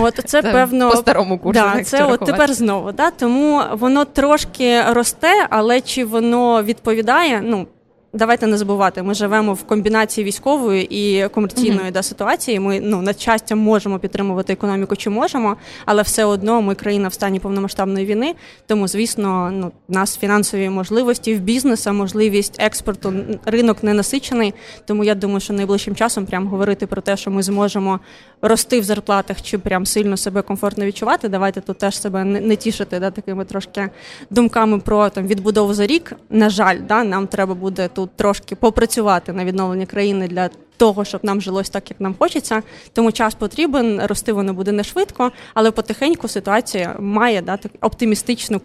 От 0.00 0.14
це, 0.14 0.22
це 0.22 0.42
певно 0.42 0.90
по 0.90 0.96
старому 0.96 1.38
курсу. 1.38 1.60
Да, 1.74 1.84
це 1.84 2.04
от 2.04 2.20
тепер 2.20 2.52
знову. 2.52 2.92
Да? 2.92 3.10
Тому 3.10 3.62
воно 3.72 4.04
трошки 4.04 4.82
росте, 4.82 5.46
але 5.50 5.80
чи 5.80 6.04
воно 6.04 6.62
відповідає? 6.62 7.40
Ну 7.44 7.66
Давайте 8.12 8.46
не 8.46 8.58
забувати, 8.58 9.02
ми 9.02 9.14
живемо 9.14 9.54
в 9.54 9.62
комбінації 9.62 10.24
військової 10.24 10.86
і 10.90 11.28
комерційної 11.28 11.88
mm-hmm. 11.88 11.92
да, 11.92 12.02
ситуації. 12.02 12.60
Ми 12.60 12.80
ну 12.80 13.02
на 13.02 13.12
щастя 13.12 13.56
можемо 13.56 13.98
підтримувати 13.98 14.52
економіку, 14.52 14.96
чи 14.96 15.10
можемо, 15.10 15.56
але 15.86 16.02
все 16.02 16.24
одно 16.24 16.62
ми 16.62 16.74
країна 16.74 17.08
в 17.08 17.12
стані 17.12 17.40
повномасштабної 17.40 18.06
війни. 18.06 18.34
Тому, 18.66 18.88
звісно, 18.88 19.50
ну 19.52 19.72
нас 19.88 20.18
фінансові 20.18 20.68
можливості 20.68 21.34
в 21.34 21.40
бізнеса, 21.40 21.92
можливість 21.92 22.56
експорту, 22.58 23.12
ринок 23.44 23.82
не 23.82 23.94
насичений. 23.94 24.54
Тому 24.86 25.04
я 25.04 25.14
думаю, 25.14 25.40
що 25.40 25.52
найближчим 25.52 25.96
часом 25.96 26.26
прям 26.26 26.46
говорити 26.46 26.86
про 26.86 27.02
те, 27.02 27.16
що 27.16 27.30
ми 27.30 27.42
зможемо 27.42 28.00
рости 28.42 28.80
в 28.80 28.84
зарплатах 28.84 29.42
чи 29.42 29.58
прям 29.58 29.86
сильно 29.86 30.16
себе 30.16 30.42
комфортно 30.42 30.84
відчувати. 30.84 31.28
Давайте 31.28 31.60
тут 31.60 31.78
теж 31.78 32.00
себе 32.00 32.24
не, 32.24 32.40
не 32.40 32.56
тішити 32.56 33.00
да, 33.00 33.10
такими 33.10 33.44
трошки 33.44 33.90
думками 34.30 34.78
про 34.78 35.08
там 35.08 35.26
відбудову 35.26 35.74
за 35.74 35.86
рік. 35.86 36.12
На 36.30 36.50
жаль, 36.50 36.78
да, 36.88 37.04
нам 37.04 37.26
треба 37.26 37.54
буде 37.54 37.88
тут 37.88 37.99
тут 38.00 38.16
трошки 38.16 38.56
попрацювати 38.56 39.32
на 39.32 39.44
відновлення 39.44 39.86
країни 39.86 40.28
для 40.28 40.50
того, 40.76 41.04
щоб 41.04 41.24
нам 41.24 41.40
жилось 41.40 41.70
так, 41.70 41.90
як 41.90 42.00
нам 42.00 42.14
хочеться. 42.18 42.62
Тому 42.92 43.12
час 43.12 43.34
потрібен, 43.34 44.00
рости 44.06 44.32
воно 44.32 44.54
буде 44.54 44.72
не 44.72 44.84
швидко, 44.84 45.32
але 45.54 45.70
потихеньку 45.70 46.28
ситуація 46.28 46.96
має 46.98 47.42
да, 47.42 47.56
так, 47.56 47.72
оптимістичну. 47.80 48.60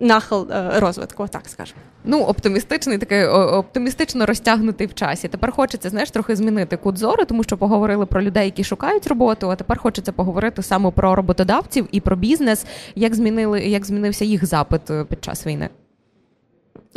Нахил 0.00 0.48
е, 0.52 0.80
розвитку, 0.80 1.28
так 1.28 1.42
скажемо. 1.46 1.80
Ну, 2.04 2.20
оптимістичний, 2.20 2.98
такий 2.98 3.26
оптимістично 3.26 4.26
розтягнутий 4.26 4.86
в 4.86 4.94
часі. 4.94 5.28
Тепер 5.28 5.52
хочеться 5.52 5.90
знаєш, 5.90 6.10
трохи 6.10 6.36
змінити 6.36 6.76
кут 6.76 6.98
зору, 6.98 7.24
тому 7.24 7.42
що 7.42 7.56
поговорили 7.56 8.06
про 8.06 8.22
людей, 8.22 8.44
які 8.44 8.64
шукають 8.64 9.06
роботу. 9.06 9.50
А 9.50 9.56
тепер 9.56 9.78
хочеться 9.78 10.12
поговорити 10.12 10.62
саме 10.62 10.90
про 10.90 11.14
роботодавців 11.14 11.88
і 11.90 12.00
про 12.00 12.16
бізнес, 12.16 12.66
як 12.94 13.14
змінили, 13.14 13.60
як 13.60 13.84
змінився 13.84 14.24
їх 14.24 14.46
запит 14.46 14.90
е, 14.90 15.04
під 15.04 15.24
час 15.24 15.46
війни. 15.46 15.68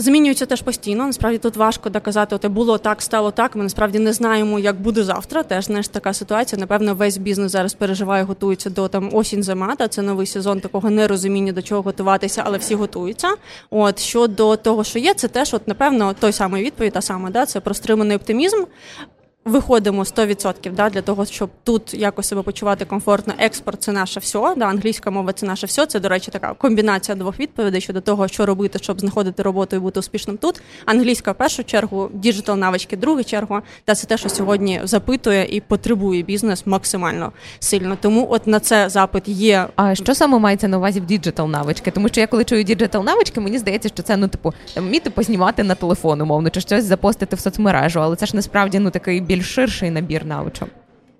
Змінюється 0.01 0.45
теж 0.45 0.61
постійно. 0.61 1.07
Насправді 1.07 1.37
тут 1.37 1.55
важко 1.55 1.89
доказати, 1.89 2.35
от 2.35 2.45
було 2.45 2.77
так, 2.77 3.01
стало 3.01 3.31
так. 3.31 3.55
Ми 3.55 3.63
насправді 3.63 3.99
не 3.99 4.13
знаємо, 4.13 4.59
як 4.59 4.81
буде 4.81 5.03
завтра. 5.03 5.43
Теж 5.43 5.65
знаєш, 5.65 5.87
така 5.87 6.13
ситуація. 6.13 6.59
Напевно, 6.59 6.95
весь 6.95 7.17
бізнес 7.17 7.51
зараз 7.51 7.73
переживає, 7.73 8.23
готується 8.23 8.69
до 8.69 8.87
там 8.87 9.09
осінь 9.13 9.43
зима. 9.43 9.75
Та 9.75 9.87
це 9.87 10.01
новий 10.01 10.27
сезон 10.27 10.59
такого 10.59 10.89
нерозуміння 10.89 11.51
до 11.51 11.61
чого 11.61 11.81
готуватися, 11.81 12.43
але 12.45 12.57
всі 12.57 12.75
готуються. 12.75 13.29
От 13.69 13.99
щодо 13.99 14.55
того, 14.55 14.83
що 14.83 14.99
є, 14.99 15.13
це 15.13 15.27
теж, 15.27 15.53
от 15.53 15.67
напевно, 15.67 16.15
той 16.19 16.31
самий 16.31 16.63
відповідь, 16.63 16.93
та 16.93 17.01
сама 17.01 17.29
да, 17.29 17.45
це 17.45 17.59
про 17.59 17.73
стриманий 17.73 18.17
оптимізм 18.17 18.63
виходимо 19.49 20.03
100% 20.03 20.73
да, 20.73 20.89
для 20.89 21.01
того, 21.01 21.25
щоб 21.25 21.49
тут 21.63 21.93
якось 21.93 22.27
себе 22.27 22.41
почувати 22.41 22.85
комфортно. 22.85 23.33
Експорт 23.37 23.83
це 23.83 23.91
наше 23.91 24.19
все. 24.19 24.53
Да, 24.57 24.65
англійська 24.65 25.11
мова 25.11 25.33
це 25.33 25.45
наше 25.45 25.67
все. 25.67 25.85
Це, 25.85 25.99
до 25.99 26.09
речі, 26.09 26.31
така 26.31 26.53
комбінація 26.53 27.15
двох 27.15 27.39
відповідей 27.39 27.81
щодо 27.81 28.01
того, 28.01 28.27
що 28.27 28.45
робити, 28.45 28.79
щоб 28.79 28.99
знаходити 28.99 29.43
роботу 29.43 29.75
і 29.75 29.79
бути 29.79 29.99
успішним 29.99 30.37
тут. 30.37 30.61
Англійська 30.85 31.31
в 31.31 31.35
першу 31.35 31.63
чергу, 31.63 32.09
digital 32.13 32.57
навички, 32.57 32.95
в 32.95 32.99
другу 32.99 33.23
чергу. 33.23 33.59
Та 33.85 33.95
це 33.95 34.07
те, 34.07 34.17
що 34.17 34.29
сьогодні 34.29 34.81
запитує 34.83 35.47
і 35.49 35.61
потребує 35.61 36.21
бізнес 36.21 36.65
максимально 36.65 37.31
сильно. 37.59 37.97
Тому 38.01 38.27
от 38.31 38.47
на 38.47 38.59
це 38.59 38.89
запит 38.89 39.27
є. 39.27 39.67
А 39.75 39.95
що 39.95 40.15
саме 40.15 40.39
мається 40.39 40.67
на 40.67 40.77
увазі 40.77 40.99
в 40.99 41.05
digital 41.05 41.49
навички? 41.49 41.91
Тому 41.91 42.07
що 42.09 42.21
я 42.21 42.27
коли 42.27 42.43
чую 42.43 42.63
digital 42.63 43.03
навички, 43.03 43.39
мені 43.39 43.57
здається, 43.57 43.89
що 43.89 44.03
це 44.03 44.17
ну 44.17 44.27
типу 44.27 44.53
вміти 44.75 45.09
познімати 45.09 45.63
на 45.63 45.75
телефон, 45.75 46.21
умовно, 46.21 46.49
чи 46.49 46.61
щось 46.61 46.83
запостити 46.83 47.35
в 47.35 47.39
соцмережу, 47.39 48.01
але 48.01 48.15
це 48.15 48.25
ж 48.25 48.35
насправді 48.35 48.79
ну 48.79 48.89
такий 48.89 49.21
більш 49.39 49.53
ширший 49.53 49.89
набір 49.89 50.25
навичок. 50.25 50.69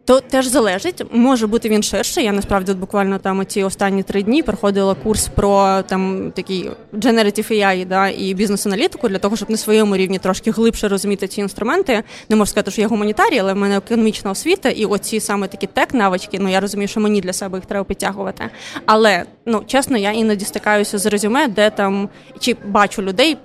То 0.06 0.22
теж 0.22 0.48
залежить, 0.48 1.04
може 1.12 1.48
бути 1.48 1.70
він 1.70 1.84
ширший. 1.84 2.24
Я 2.24 2.32
насправді 2.32 2.74
буквально 2.74 3.20
там 3.20 3.46
ці 3.46 3.64
останні 3.64 4.04
три 4.04 4.24
дні 4.24 4.44
проходила 4.44 4.96
курс 4.96 5.28
про 5.28 5.82
там 5.82 6.32
такий 6.36 6.70
Generative 6.94 7.52
AI, 7.52 7.88
да, 7.88 8.08
і 8.10 8.34
бізнес-аналітику 8.34 9.10
для 9.10 9.18
того, 9.18 9.36
щоб 9.36 9.50
на 9.50 9.58
своєму 9.58 9.98
рівні 9.98 10.20
трошки 10.20 10.52
глибше 10.52 10.88
розуміти 10.88 11.28
ці 11.28 11.42
інструменти. 11.42 12.04
Не 12.30 12.36
можу 12.36 12.50
сказати, 12.50 12.72
що 12.72 12.82
я 12.82 12.88
гуманітарій, 12.88 13.40
але 13.40 13.54
в 13.54 13.58
мене 13.58 13.78
економічна 13.78 14.32
освіта, 14.32 14.70
і 14.70 14.86
оці 14.86 15.20
саме 15.20 15.48
такі 15.48 15.68
тек 15.68 15.94
навички. 15.94 16.40
Ну 16.40 16.50
я 16.50 16.60
розумію, 16.60 16.88
що 16.88 17.00
мені 17.00 17.22
для 17.22 17.34
себе 17.34 17.58
їх 17.58 17.66
треба 17.66 17.84
підтягувати. 17.84 18.50
Але 18.86 19.24
ну 19.46 19.64
чесно, 19.68 19.98
я 19.98 20.12
іноді 20.12 20.46
стикаюся 20.46 20.98
з 20.98 21.06
резюме, 21.06 21.48
де 21.48 21.70
там 21.70 22.10
чи 22.40 22.56
бачу 22.66 23.02
людей 23.02 23.38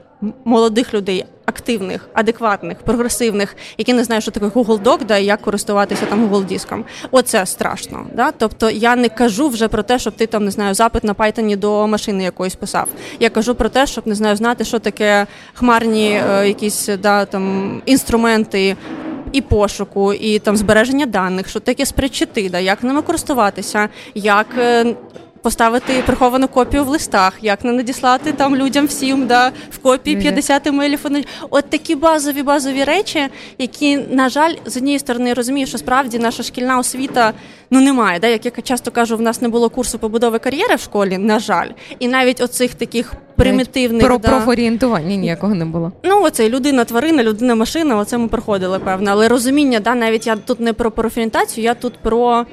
молодих 0.45 0.95
людей 0.95 1.25
активних, 1.47 2.09
адекватних, 2.13 2.79
прогресивних, 2.79 3.57
які 3.79 3.93
не 3.93 4.05
знають, 4.05 4.25
що 4.25 4.31
таке 4.31 4.47
Google 4.47 4.83
Doc, 4.83 5.05
да, 5.05 5.17
і 5.17 5.25
як 5.25 5.41
користуватися 5.41 6.07
там 6.07 6.29
Google 6.29 6.45
диском. 6.45 6.85
Оце 7.11 7.47
страшно. 7.47 8.07
Да? 8.15 8.33
Тобто 8.33 8.71
я 8.71 8.97
не 8.97 9.09
кажу 9.09 9.49
вже 9.49 9.69
про 9.69 9.83
те, 9.83 9.99
щоб 9.99 10.15
ти 10.15 10.27
там 10.27 10.45
не 10.45 10.51
знаю, 10.51 10.75
запит 10.75 11.05
на 11.05 11.15
Python 11.15 11.57
до 11.57 11.87
машини 11.87 12.25
якоїсь 12.25 12.55
писав. 12.55 12.89
Я 13.21 13.31
кажу 13.31 13.55
про 13.55 13.69
те, 13.69 13.87
щоб 13.87 14.07
не 14.07 14.15
знаю, 14.15 14.37
знати, 14.37 14.65
що 14.65 14.79
таке 14.79 15.27
хмарні 15.55 16.21
е, 16.31 16.49
якісь 16.49 16.89
да, 17.03 17.25
там 17.25 17.83
інструменти. 17.87 18.77
І 19.33 19.41
пошуку, 19.41 20.13
і 20.13 20.39
там 20.39 20.57
збереження 20.57 21.07
даних, 21.07 21.49
що 21.49 21.61
таке 21.61 21.87
спречити, 21.87 22.49
да, 22.49 22.59
як 22.59 22.83
ними 22.83 23.03
користуватися, 23.03 23.89
як 24.15 24.47
е, 24.59 24.95
поставити 25.45 25.93
приховану 26.07 26.49
копію 26.49 26.85
в 26.85 26.89
листах, 26.89 27.33
як 27.43 27.65
не 27.65 27.73
надіслати 27.73 28.33
там 28.33 28.57
людям 28.57 28.87
всім 28.87 29.27
да, 29.27 29.53
в 29.71 29.79
копії 29.79 30.17
50 30.17 30.67
емейлів. 30.67 31.07
От 31.51 31.71
такі 31.71 31.95
базові 31.95 32.43
базові 32.43 32.85
речі, 32.85 33.29
які, 33.59 33.97
на 33.97 34.29
жаль, 34.29 34.55
з 34.67 34.77
однієї 34.77 34.99
сторони 34.99 35.35
розумію, 35.35 35.67
що 35.67 35.79
справді 35.79 36.19
наша 36.19 36.43
шкільна 36.43 36.79
освіта 36.79 37.33
ну 37.71 37.81
немає. 37.81 38.19
Да? 38.19 38.27
Як 38.27 38.47
я 38.47 38.53
часто 38.63 38.91
кажу, 38.91 39.17
в 39.17 39.21
нас 39.21 39.43
не 39.43 39.49
було 39.49 39.71
курсу 39.71 39.99
побудови 39.99 40.39
кар'єри 40.39 40.75
в 40.75 40.81
школі, 40.81 41.19
на 41.19 41.39
жаль, 41.39 41.69
і 41.99 42.09
навіть 42.09 42.41
оцих 42.41 42.75
таких 42.75 43.15
примітивних 43.37 44.07
про 44.07 44.19
да, 44.19 44.29
профорієнтування 44.29 45.17
ніякого 45.17 45.55
не 45.55 45.65
було. 45.65 45.93
Ну 46.03 46.23
оце 46.23 46.49
людина, 46.49 46.85
тварина, 46.85 47.23
людина, 47.23 47.55
машина. 47.55 47.97
Оце 47.97 48.19
ми 48.19 48.29
проходили 48.29 48.79
певно. 48.79 49.11
Але 49.11 49.29
розуміння, 49.29 49.81
да, 49.81 49.95
навіть 49.95 50.27
я 50.27 50.37
тут 50.37 50.61
не 50.61 50.73
про 50.73 50.91
профорієнтацію, 50.91 51.65
я 51.65 51.75
тут 51.75 51.95
про 52.03 52.47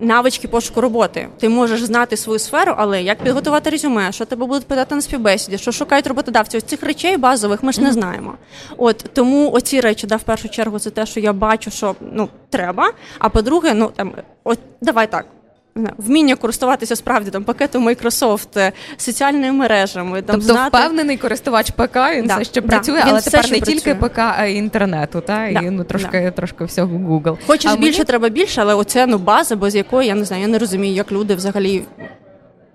навички 0.00 0.48
пошуку 0.48 0.80
роботи. 0.80 1.28
Ти 1.38 1.48
можеш 1.48 1.82
знати 1.82 2.16
свою 2.16 2.38
сферу, 2.38 2.74
але 2.76 3.02
як 3.02 3.18
підготувати 3.18 3.70
резюме, 3.70 4.12
що 4.12 4.24
тебе 4.24 4.46
будуть 4.46 4.66
питати 4.66 4.94
на 4.94 5.00
співбесіді, 5.00 5.58
що 5.58 5.72
шукають 5.72 6.06
роботодавці. 6.06 6.56
Ось 6.56 6.64
цих 6.64 6.82
речей 6.82 7.16
базових 7.16 7.62
ми 7.62 7.72
ж 7.72 7.80
не 7.80 7.92
знаємо. 7.92 8.34
От 8.76 9.04
тому 9.12 9.52
оці 9.52 9.80
речі, 9.80 10.06
да, 10.06 10.16
в 10.16 10.22
першу 10.22 10.48
чергу, 10.48 10.78
це 10.78 10.90
те, 10.90 11.06
що 11.06 11.20
я 11.20 11.32
бачу, 11.32 11.70
що 11.70 11.94
ну 12.00 12.28
треба. 12.50 12.92
А 13.18 13.28
по-друге, 13.28 13.74
ну 13.74 13.90
там 13.96 14.12
от 14.44 14.58
давай 14.80 15.10
так 15.10 15.26
вміння 15.74 16.36
користуватися 16.36 16.96
справді 16.96 17.30
там 17.30 17.44
пакетом 17.44 17.88
Microsoft, 17.88 18.58
е, 18.58 18.72
соціальними 18.96 19.52
мережами. 19.52 20.22
Там, 20.22 20.36
Тобто 20.36 20.52
знати... 20.52 20.78
впевнений 20.78 21.16
користувач 21.16 21.70
ПК, 21.70 21.96
він 22.16 22.26
да, 22.26 22.34
все 22.34 22.44
ще 22.44 22.60
да, 22.60 22.68
працює, 22.68 23.02
але 23.04 23.20
тепер 23.20 23.50
не 23.50 23.58
працює. 23.58 23.74
тільки 23.74 23.94
ПК, 23.94 24.18
а 24.18 24.46
й 24.46 24.56
інтернету, 24.56 25.20
та 25.20 25.46
і 25.46 25.70
ну 25.70 25.84
трошки 25.84 26.32
трошки 26.36 26.64
всього 26.64 26.98
Google. 26.98 27.38
Хочеш 27.46 27.72
а 27.72 27.76
більше, 27.76 27.98
мені... 27.98 28.04
треба 28.04 28.28
більше, 28.28 28.60
але 28.60 28.74
оце 28.74 29.06
ну 29.06 29.18
база, 29.18 29.56
без 29.56 29.74
якої 29.74 30.08
я 30.08 30.14
не 30.14 30.24
знаю, 30.24 30.42
я 30.42 30.48
не 30.48 30.58
розумію, 30.58 30.94
як 30.94 31.12
люди 31.12 31.34
взагалі 31.34 31.82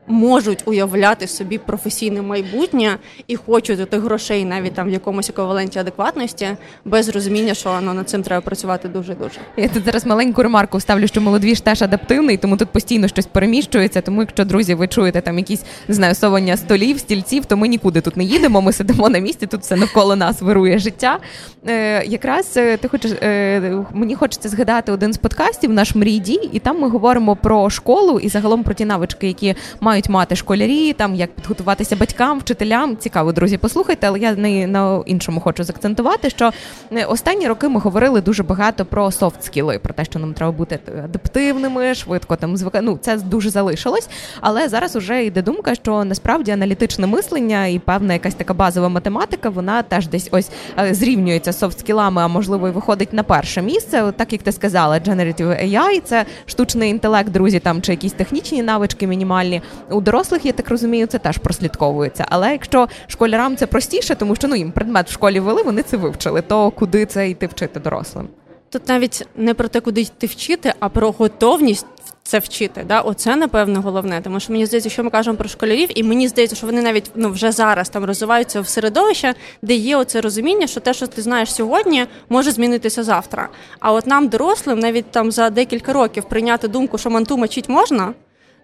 можуть 0.08 0.64
уявляти 0.66 1.28
собі 1.28 1.58
професійне 1.58 2.22
майбутнє 2.22 2.98
і 3.28 3.36
хочуть 3.36 3.90
тих 3.90 4.02
грошей 4.02 4.46
навіть 4.46 4.74
там 4.74 4.88
в 4.88 4.92
якомусь 4.92 5.30
еквіваленті 5.30 5.80
адекватності, 5.80 6.48
без 6.86 7.10
розуміння, 7.10 7.54
що 7.54 7.80
ну, 7.82 7.94
над 7.94 8.10
цим 8.10 8.24
треба 8.24 8.42
працювати 8.42 8.88
дуже 8.88 9.16
дуже. 9.16 9.40
Я 9.58 9.68
тут 9.68 9.86
зараз 9.86 10.06
маленьку 10.06 10.44
ремарку 10.44 10.80
ставлю, 10.80 11.08
що 11.08 11.22
молодвіж 11.22 11.62
теж 11.62 11.82
адаптивний, 11.82 12.38
тому 12.38 12.58
тут 12.58 12.70
постійно 12.70 13.08
щось 13.08 13.26
переміщується. 13.26 14.02
Тому, 14.02 14.22
якщо 14.22 14.46
друзі, 14.46 14.74
ви 14.74 14.88
чуєте 14.88 15.22
там 15.22 15.38
якісь 15.38 15.64
не 15.88 15.96
знаю, 15.96 16.16
совання 16.16 16.58
столів, 16.58 17.00
стільців, 17.00 17.46
то 17.46 17.58
ми 17.58 17.68
нікуди 17.68 18.02
тут 18.02 18.18
не 18.18 18.24
їдемо. 18.24 18.62
Ми 18.62 18.74
сидимо 18.74 19.10
на 19.10 19.20
місці. 19.20 19.48
Тут 19.48 19.62
все 19.62 19.76
навколо 19.76 20.16
нас 20.16 20.42
вирує 20.42 20.80
життя. 20.80 21.20
Е, 21.68 22.06
Якраз 22.06 22.54
е, 22.58 22.78
ти 22.78 22.88
хочеш 22.88 23.12
е, 23.12 23.84
мені 23.94 24.16
хочеться 24.16 24.50
згадати 24.50 24.92
один 24.92 25.14
з 25.14 25.18
подкастів, 25.18 25.74
наш 25.74 25.96
мрій 25.96 26.20
дій, 26.20 26.50
і 26.52 26.60
там 26.60 26.80
ми 26.80 26.90
говоримо 26.90 27.36
про 27.36 27.70
школу 27.70 28.20
і 28.20 28.30
загалом 28.30 28.64
про 28.64 28.74
ті 28.74 28.86
навички, 28.86 29.28
які 29.28 29.56
мають 29.80 29.95
мають 29.96 30.10
мати 30.10 30.36
школярі, 30.36 30.94
там 30.94 31.16
як 31.16 31.32
підготуватися 31.36 31.96
батькам, 31.96 32.40
вчителям. 32.40 32.98
Цікаво, 32.98 33.32
друзі, 33.32 33.58
послухайте, 33.58 34.08
але 34.08 34.20
я 34.20 34.36
не 34.36 34.68
на 34.68 35.04
іншому 35.06 35.40
хочу 35.40 35.64
заакцентувати, 35.64 36.30
що 36.30 36.52
е, 36.92 37.06
останні 37.06 37.48
роки 37.48 37.70
ми 37.70 37.80
говорили 37.80 38.22
дуже 38.22 38.44
багато 38.44 38.86
про 38.86 39.12
софт 39.12 39.44
скіли, 39.44 39.80
про 39.80 39.94
те, 39.94 40.06
що 40.06 40.20
нам 40.20 40.34
треба 40.34 40.52
бути 40.52 40.80
адаптивними, 41.04 41.96
швидко 41.96 42.36
там 42.36 42.58
звика. 42.58 42.82
Ну 42.82 42.98
це 43.02 43.18
дуже 43.18 43.50
залишилось. 43.50 44.10
Але 44.42 44.70
зараз 44.70 44.96
уже 44.96 45.26
йде 45.26 45.42
думка, 45.42 45.76
що 45.76 46.04
насправді 46.04 46.52
аналітичне 46.52 47.08
мислення 47.08 47.66
і 47.68 47.80
певна 47.80 48.14
якась 48.14 48.36
така 48.36 48.54
базова 48.54 48.90
математика, 48.90 49.50
вона 49.50 49.84
теж 49.84 50.08
десь 50.08 50.30
ось 50.32 50.50
е, 50.80 50.94
зрівнюється 50.94 51.52
з 51.52 51.60
софт 51.60 51.80
скілами, 51.80 52.22
а 52.22 52.28
можливо 52.28 52.68
і 52.68 52.72
виходить 52.72 53.14
на 53.14 53.24
перше 53.24 53.62
місце. 53.62 54.14
Так 54.18 54.34
як 54.34 54.42
ти 54.42 54.52
сказала, 54.52 54.96
Generative 55.00 55.66
AI– 55.66 56.02
це 56.04 56.26
штучний 56.46 56.90
інтелект, 56.90 57.30
друзі, 57.30 57.60
там 57.60 57.82
чи 57.82 57.92
якісь 57.92 58.14
технічні 58.14 58.64
навички 58.64 59.08
мінімальні. 59.08 59.62
У 59.90 60.02
дорослих, 60.02 60.46
я 60.46 60.52
так 60.52 60.70
розумію, 60.70 61.08
це 61.08 61.20
теж 61.20 61.38
прослідковується. 61.38 62.26
Але 62.30 62.52
якщо 62.52 62.88
школярам 63.08 63.58
це 63.58 63.68
простіше, 63.68 64.16
тому 64.16 64.36
що 64.36 64.48
ну 64.48 64.56
їм 64.56 64.72
предмет 64.72 65.10
в 65.10 65.14
школі 65.14 65.40
вели, 65.40 65.64
вони 65.64 65.82
це 65.82 65.98
вивчили, 65.98 66.42
то 66.42 66.72
куди 66.72 67.06
це 67.06 67.30
йти 67.30 67.48
вчити 67.48 67.80
дорослим? 67.80 68.28
Тут 68.70 68.90
навіть 68.90 69.28
не 69.36 69.54
про 69.54 69.68
те, 69.68 69.80
куди 69.80 70.02
йти 70.02 70.28
вчити, 70.28 70.74
а 70.80 70.90
про 70.90 71.12
готовність. 71.12 71.86
Це 72.28 72.40
вчити, 72.40 72.86
да, 72.88 73.02
оце 73.02 73.36
напевно 73.36 73.82
головне. 73.82 74.22
Тому 74.22 74.40
що 74.40 74.54
мені 74.54 74.66
здається, 74.66 74.90
що 74.90 75.04
ми 75.04 75.10
кажемо 75.10 75.38
про 75.38 75.50
школярів, 75.50 75.90
і 75.96 76.04
мені 76.04 76.28
здається, 76.28 76.56
що 76.56 76.66
вони 76.66 76.82
навіть 76.82 77.12
ну 77.16 77.30
вже 77.30 77.52
зараз 77.52 77.90
там 77.90 78.06
розвиваються 78.06 78.62
в 78.62 78.68
середовище, 78.68 79.34
де 79.62 79.74
є 79.74 79.98
оце 79.98 80.22
розуміння, 80.22 80.68
що 80.68 80.80
те, 80.80 80.94
що 80.94 81.08
ти 81.08 81.22
знаєш 81.22 81.54
сьогодні, 81.54 82.06
може 82.30 82.52
змінитися 82.52 83.04
завтра. 83.04 83.50
А 83.80 83.94
от 83.94 84.08
нам, 84.08 84.28
дорослим, 84.28 84.80
навіть 84.80 85.12
там 85.12 85.32
за 85.32 85.50
декілька 85.50 85.94
років 85.94 86.24
прийняти 86.24 86.68
думку, 86.68 86.98
що 86.98 87.10
манту 87.10 87.38
мочить 87.38 87.70
можна, 87.70 88.14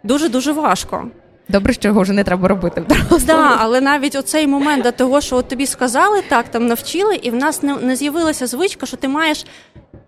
дуже 0.04 0.30
дуже 0.30 0.52
важко. 0.52 1.08
Добре, 1.50 1.74
що 1.74 1.88
його 1.88 2.02
вже 2.02 2.14
не 2.14 2.24
треба 2.24 2.48
робити. 2.48 2.84
Так, 2.88 3.22
да, 3.26 3.56
але 3.60 3.82
навіть 3.82 4.16
оцей 4.16 4.48
момент 4.48 4.84
до 4.84 4.92
того, 4.92 5.22
що 5.22 5.36
от 5.36 5.48
тобі 5.48 5.66
сказали, 5.66 6.22
так 6.30 6.48
там 6.50 6.68
навчили, 6.68 7.16
і 7.16 7.32
в 7.32 7.36
нас 7.36 7.64
не, 7.64 7.76
не 7.76 7.96
з'явилася 7.96 8.48
звичка, 8.48 8.86
що 8.86 8.98
ти 8.98 9.08
маєш 9.08 9.46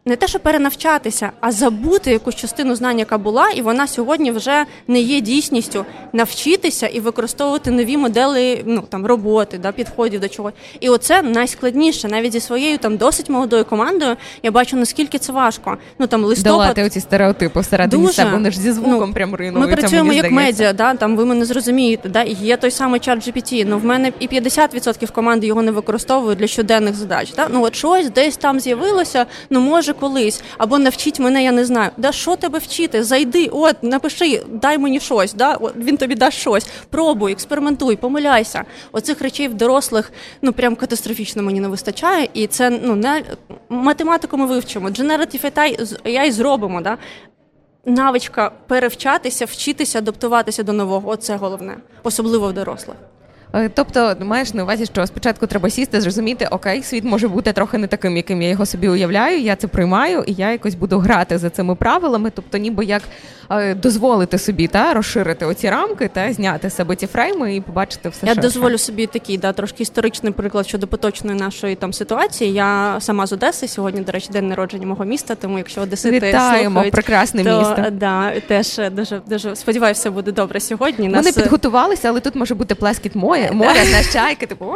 не 0.05 0.15
те, 0.15 0.27
що 0.27 0.39
перенавчатися, 0.39 1.31
а 1.39 1.51
забути 1.51 2.11
якусь 2.11 2.35
частину 2.35 2.75
знань, 2.75 2.99
яка 2.99 3.17
була, 3.17 3.49
і 3.49 3.61
вона 3.61 3.87
сьогодні 3.87 4.31
вже 4.31 4.65
не 4.87 4.99
є 4.99 5.21
дійсністю 5.21 5.85
навчитися 6.13 6.87
і 6.87 6.99
використовувати 6.99 7.71
нові 7.71 7.97
модели 7.97 8.61
ну 8.65 8.83
там 8.89 9.05
роботи, 9.05 9.57
да, 9.57 9.71
підходів 9.71 10.19
до 10.19 10.27
чого. 10.27 10.51
І 10.79 10.89
оце 10.89 11.21
найскладніше, 11.21 12.07
навіть 12.07 12.31
зі 12.31 12.39
своєю 12.39 12.77
там 12.77 12.97
досить 12.97 13.29
молодою 13.29 13.65
командою. 13.65 14.15
Я 14.43 14.51
бачу 14.51 14.77
наскільки 14.77 15.19
це 15.19 15.33
важко. 15.33 15.77
Ну 15.99 16.07
там 16.07 16.23
листопад... 16.23 16.53
Долати 16.53 16.83
оці 16.83 16.99
стереотипи 16.99 17.59
всередині 17.59 18.03
Дуже. 18.03 18.13
себе, 18.13 18.31
вони 18.31 18.51
ж 18.51 18.59
зі 18.59 18.71
звуком 18.71 19.09
ну, 19.09 19.13
прям 19.13 19.35
ринуються. 19.35 19.69
Ми 19.69 19.75
працюємо 19.75 20.07
мені 20.07 20.21
як 20.21 20.31
медіа, 20.31 20.73
да 20.73 20.95
там 20.95 21.17
ви 21.17 21.25
мене 21.25 21.45
зрозумієте. 21.45 22.09
Да, 22.09 22.21
і 22.21 22.33
є 22.33 22.57
той 22.57 22.71
самий 22.71 22.99
чат 22.99 23.27
GPT, 23.27 23.65
Ну 23.67 23.77
в 23.77 23.85
мене 23.85 24.11
і 24.19 24.27
50% 24.27 25.11
команди 25.11 25.47
його 25.47 25.61
не 25.61 25.71
використовують 25.71 26.39
для 26.39 26.47
щоденних 26.47 26.95
задач. 26.95 27.33
Да? 27.35 27.47
Ну 27.51 27.63
от 27.63 27.75
щось 27.75 28.09
десь 28.09 28.37
там 28.37 28.59
з'явилося, 28.59 29.25
ну 29.49 29.59
може 29.59 29.92
може 29.93 29.99
колись, 29.99 30.43
або 30.57 30.79
навчіть 30.79 31.19
мене, 31.19 31.43
я 31.43 31.51
не 31.51 31.65
знаю. 31.65 31.91
Да 31.97 32.11
що 32.11 32.35
тебе 32.35 32.59
вчити? 32.59 33.03
Зайди, 33.03 33.49
от 33.51 33.83
напиши, 33.83 34.43
дай 34.49 34.77
мені 34.77 34.99
щось. 34.99 35.33
Да? 35.33 35.55
От, 35.55 35.75
Він 35.75 35.97
тобі 35.97 36.15
дасть 36.15 36.37
щось. 36.37 36.67
Пробуй, 36.89 37.31
експериментуй, 37.31 37.95
помиляйся. 37.95 38.63
Оцих 38.91 39.21
речей 39.21 39.47
в 39.47 39.53
дорослих 39.53 40.11
ну 40.41 40.53
прям 40.53 40.75
катастрофічно 40.75 41.43
мені 41.43 41.59
не 41.59 41.67
вистачає. 41.67 42.29
І 42.33 42.47
це 42.47 42.69
ну 42.69 42.95
не 42.95 43.23
математику 43.69 44.37
ми 44.37 44.45
вивчимо. 44.45 44.89
Generative 44.89 45.51
AI 46.05 46.31
зробимо. 46.31 46.81
Да? 46.81 46.97
Навичка 47.85 48.51
перевчатися, 48.67 49.45
вчитися, 49.45 49.99
адаптуватися 49.99 50.63
до 50.63 50.73
нового 50.73 51.09
оце 51.09 51.35
головне, 51.35 51.77
особливо 52.03 52.47
в 52.47 52.53
дорослих. 52.53 52.97
Е, 53.55 53.69
тобто, 53.69 54.15
маєш 54.19 54.53
на 54.53 54.63
увазі, 54.63 54.85
що 54.85 55.07
спочатку 55.07 55.47
треба 55.47 55.69
сісти, 55.69 56.01
зрозуміти, 56.01 56.47
окей, 56.51 56.83
світ 56.83 57.03
може 57.03 57.27
бути 57.27 57.53
трохи 57.53 57.77
не 57.77 57.87
таким, 57.87 58.17
яким 58.17 58.41
я 58.41 58.49
його 58.49 58.65
собі 58.65 58.89
уявляю. 58.89 59.39
Я 59.39 59.55
це 59.55 59.67
приймаю, 59.67 60.23
і 60.27 60.33
я 60.33 60.51
якось 60.51 60.75
буду 60.75 60.99
грати 60.99 61.37
за 61.37 61.49
цими 61.49 61.75
правилами. 61.75 62.31
Тобто, 62.35 62.57
ніби 62.57 62.85
як 62.85 63.01
е, 63.49 63.75
дозволити 63.75 64.37
собі 64.37 64.67
та 64.67 64.93
розширити 64.93 65.45
оці 65.45 65.69
рамки 65.69 66.07
та 66.13 66.33
зняти 66.33 66.69
з 66.69 66.75
себе 66.75 66.95
ці 66.95 67.07
фрейми 67.07 67.55
і 67.55 67.61
побачити 67.61 68.09
все. 68.09 68.27
Я 68.27 68.33
що 68.33 68.41
дозволю 68.41 68.77
собі 68.77 69.07
такий 69.07 69.37
да 69.37 69.53
трошки 69.53 69.83
історичний 69.83 70.33
приклад 70.33 70.67
щодо 70.67 70.87
поточної 70.87 71.39
нашої 71.39 71.75
там 71.75 71.93
ситуації. 71.93 72.53
Я 72.53 72.95
сама 72.99 73.27
з 73.27 73.33
Одеси 73.33 73.67
сьогодні, 73.67 74.01
до 74.01 74.11
речі, 74.11 74.29
день 74.31 74.47
народження 74.47 74.87
мого 74.87 75.05
міста. 75.05 75.35
Тому 75.35 75.57
якщо 75.57 75.81
Одесити 75.81 76.27
Вітаємо, 76.27 76.83
прекрасне 76.91 77.43
то, 77.43 77.59
місто. 77.59 77.85
Да, 77.91 78.33
теж 78.47 78.81
дуже 78.91 79.21
дуже 79.27 79.55
сподіваюся, 79.55 80.11
буде 80.11 80.31
добре 80.31 80.59
сьогодні. 80.59 81.07
Нас... 81.07 81.25
не 81.25 81.31
підготувалися, 81.31 82.09
але 82.09 82.19
тут 82.19 82.35
може 82.35 82.55
бути 82.55 82.75
плескіт 82.75 83.15
моє 83.15 83.42
море 83.51 83.85
на 83.91 84.03
чайки, 84.13 84.45
типу. 84.45 84.75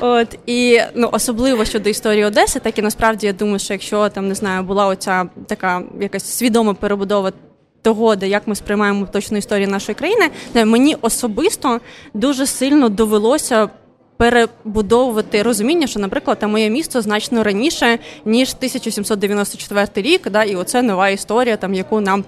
От 0.00 0.38
і 0.46 0.80
ну 0.94 1.08
особливо 1.12 1.64
щодо 1.64 1.90
історії 1.90 2.24
Одеси, 2.24 2.60
так 2.60 2.78
і 2.78 2.82
насправді 2.82 3.26
я 3.26 3.32
думаю, 3.32 3.58
що 3.58 3.74
якщо 3.74 4.08
там 4.08 4.28
не 4.28 4.34
знаю, 4.34 4.62
була 4.62 4.86
оця 4.86 5.26
така 5.46 5.82
якась 6.00 6.36
свідома 6.36 6.74
перебудова. 6.74 7.32
Того, 7.84 8.16
де 8.16 8.28
як 8.28 8.42
ми 8.46 8.54
сприймаємо 8.54 9.06
точну 9.06 9.38
історію 9.38 9.68
нашої 9.68 9.96
країни, 9.96 10.30
мені 10.54 10.96
особисто 11.00 11.80
дуже 12.14 12.46
сильно 12.46 12.88
довелося 12.88 13.68
перебудовувати 14.16 15.42
розуміння, 15.42 15.86
що, 15.86 16.00
наприклад, 16.00 16.38
там 16.38 16.50
моє 16.50 16.70
місто 16.70 17.02
значно 17.02 17.42
раніше 17.42 17.98
ніж 18.24 18.54
1794 18.56 19.86
рік, 19.96 20.30
да, 20.30 20.42
і 20.42 20.56
оце 20.56 20.82
нова 20.82 21.08
історія, 21.08 21.56
там 21.56 21.74
яку 21.74 22.00
нам 22.00 22.24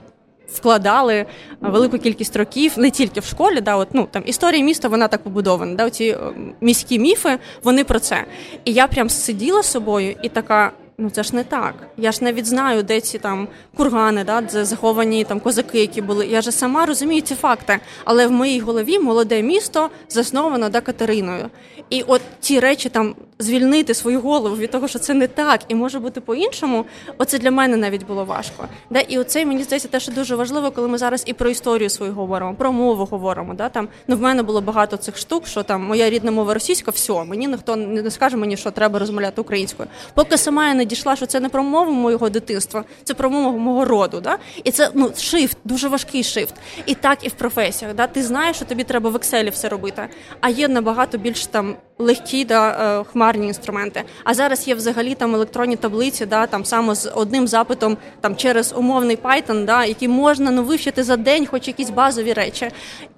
вкладали 0.52 1.26
велику 1.60 1.98
кількість 1.98 2.36
років, 2.36 2.72
не 2.76 2.90
тільки 2.90 3.20
в 3.20 3.24
школі, 3.24 3.60
да, 3.60 3.76
от, 3.76 3.88
ну, 3.92 4.08
там 4.10 4.22
історія 4.26 4.64
міста, 4.64 4.88
вона 4.88 5.08
так 5.08 5.22
побудована. 5.22 5.74
Да, 5.74 5.90
Ці 5.90 6.16
міські 6.60 6.98
міфи, 6.98 7.38
вони 7.62 7.84
про 7.84 7.98
це. 7.98 8.24
І 8.64 8.72
я 8.72 8.86
прям 8.86 9.10
сиділа 9.10 9.62
з 9.62 9.70
собою 9.70 10.14
і 10.22 10.28
така. 10.28 10.72
Ну 10.98 11.10
це 11.10 11.22
ж 11.22 11.36
не 11.36 11.44
так. 11.44 11.74
Я 11.96 12.12
ж 12.12 12.24
навіть 12.24 12.46
знаю, 12.46 12.82
де 12.82 13.00
ці 13.00 13.18
там 13.18 13.48
кургани, 13.76 14.24
да, 14.24 14.40
де 14.40 14.64
заховані 14.64 15.24
там 15.24 15.40
козаки, 15.40 15.80
які 15.80 16.02
були. 16.02 16.26
Я 16.26 16.40
ж 16.40 16.52
сама 16.52 16.86
розумію 16.86 17.20
ці 17.20 17.34
факти. 17.34 17.78
Але 18.04 18.26
в 18.26 18.30
моїй 18.30 18.60
голові 18.60 18.98
молоде 18.98 19.42
місто 19.42 19.90
засновано 20.08 20.68
да, 20.68 20.80
Катериною. 20.80 21.50
І 21.90 22.02
от 22.02 22.20
ті 22.40 22.60
речі 22.60 22.88
там 22.88 23.14
звільнити 23.38 23.94
свою 23.94 24.20
голову 24.20 24.56
від 24.56 24.70
того, 24.70 24.88
що 24.88 24.98
це 24.98 25.14
не 25.14 25.26
так 25.26 25.60
і 25.68 25.74
може 25.74 25.98
бути 25.98 26.20
по-іншому. 26.20 26.84
Оце 27.18 27.38
для 27.38 27.50
мене 27.50 27.76
навіть 27.76 28.06
було 28.06 28.24
важко. 28.24 28.68
Да? 28.90 29.00
І 29.00 29.18
оце 29.18 29.44
мені 29.44 29.62
здається, 29.62 29.88
теж 29.88 30.08
дуже 30.08 30.36
важливо, 30.36 30.70
коли 30.70 30.88
ми 30.88 30.98
зараз 30.98 31.22
і 31.26 31.32
про 31.32 31.50
історію 31.50 31.90
свою 31.90 32.12
говоримо, 32.12 32.54
про 32.54 32.72
мову 32.72 33.04
говоримо. 33.04 33.54
Да? 33.54 33.68
Там 33.68 33.88
ну 34.08 34.16
в 34.16 34.20
мене 34.20 34.42
було 34.42 34.60
багато 34.60 34.96
цих 34.96 35.16
штук, 35.16 35.46
що 35.46 35.62
там 35.62 35.82
моя 35.82 36.10
рідна 36.10 36.30
мова 36.30 36.54
російська, 36.54 36.90
все, 36.90 37.24
мені 37.24 37.46
ніхто 37.46 37.76
не 37.76 38.10
скаже 38.10 38.36
мені, 38.36 38.56
що 38.56 38.70
треба 38.70 38.98
розмовляти 38.98 39.40
українською. 39.40 39.88
Поки 40.14 40.38
сама 40.38 40.68
я 40.68 40.74
не 40.74 40.83
дійшла, 40.84 41.16
що 41.16 41.26
це 41.26 41.40
не 41.40 41.48
про 41.48 41.62
мову 41.62 41.92
моєго 41.92 42.30
дитинства, 42.30 42.84
це 43.04 43.14
про 43.14 43.30
мову 43.30 43.58
мого 43.58 43.84
роду. 43.84 44.20
Да? 44.20 44.38
І 44.64 44.70
це 44.70 44.90
ну 44.94 45.12
шифт, 45.16 45.56
дуже 45.64 45.88
важкий 45.88 46.22
шифт. 46.22 46.54
І 46.86 46.94
так 46.94 47.18
і 47.22 47.28
в 47.28 47.32
професіях. 47.32 47.94
Да? 47.94 48.06
Ти 48.06 48.22
знаєш, 48.22 48.56
що 48.56 48.64
тобі 48.64 48.84
треба 48.84 49.10
в 49.10 49.16
Excel 49.16 49.50
все 49.50 49.68
робити, 49.68 50.08
а 50.40 50.48
є 50.48 50.68
набагато 50.68 51.18
більш 51.18 51.46
там 51.46 51.76
легкі 51.98 52.44
да, 52.44 52.70
е, 53.00 53.04
хмарні 53.04 53.46
інструменти. 53.46 54.02
А 54.24 54.34
зараз 54.34 54.68
є 54.68 54.74
взагалі 54.74 55.14
там 55.14 55.34
електронні 55.34 55.76
таблиці, 55.76 56.26
да, 56.26 56.46
там 56.46 56.64
саме 56.64 56.94
з 56.94 57.10
одним 57.14 57.48
запитом 57.48 57.96
там 58.20 58.36
через 58.36 58.74
умовний 58.76 59.16
Python, 59.16 59.64
да, 59.64 59.84
які 59.84 60.08
можна 60.08 60.50
ну, 60.50 60.62
вивчити 60.62 61.02
за 61.02 61.16
день, 61.16 61.46
хоч 61.46 61.68
якісь 61.68 61.90
базові 61.90 62.32
речі, 62.32 62.70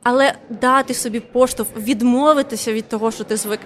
але 0.02 0.34
дати 0.50 0.94
собі 0.94 1.20
поштовх, 1.20 1.68
відмовитися 1.76 2.72
від 2.72 2.88
того, 2.88 3.10
що 3.10 3.24
ти 3.24 3.36
звик 3.36 3.60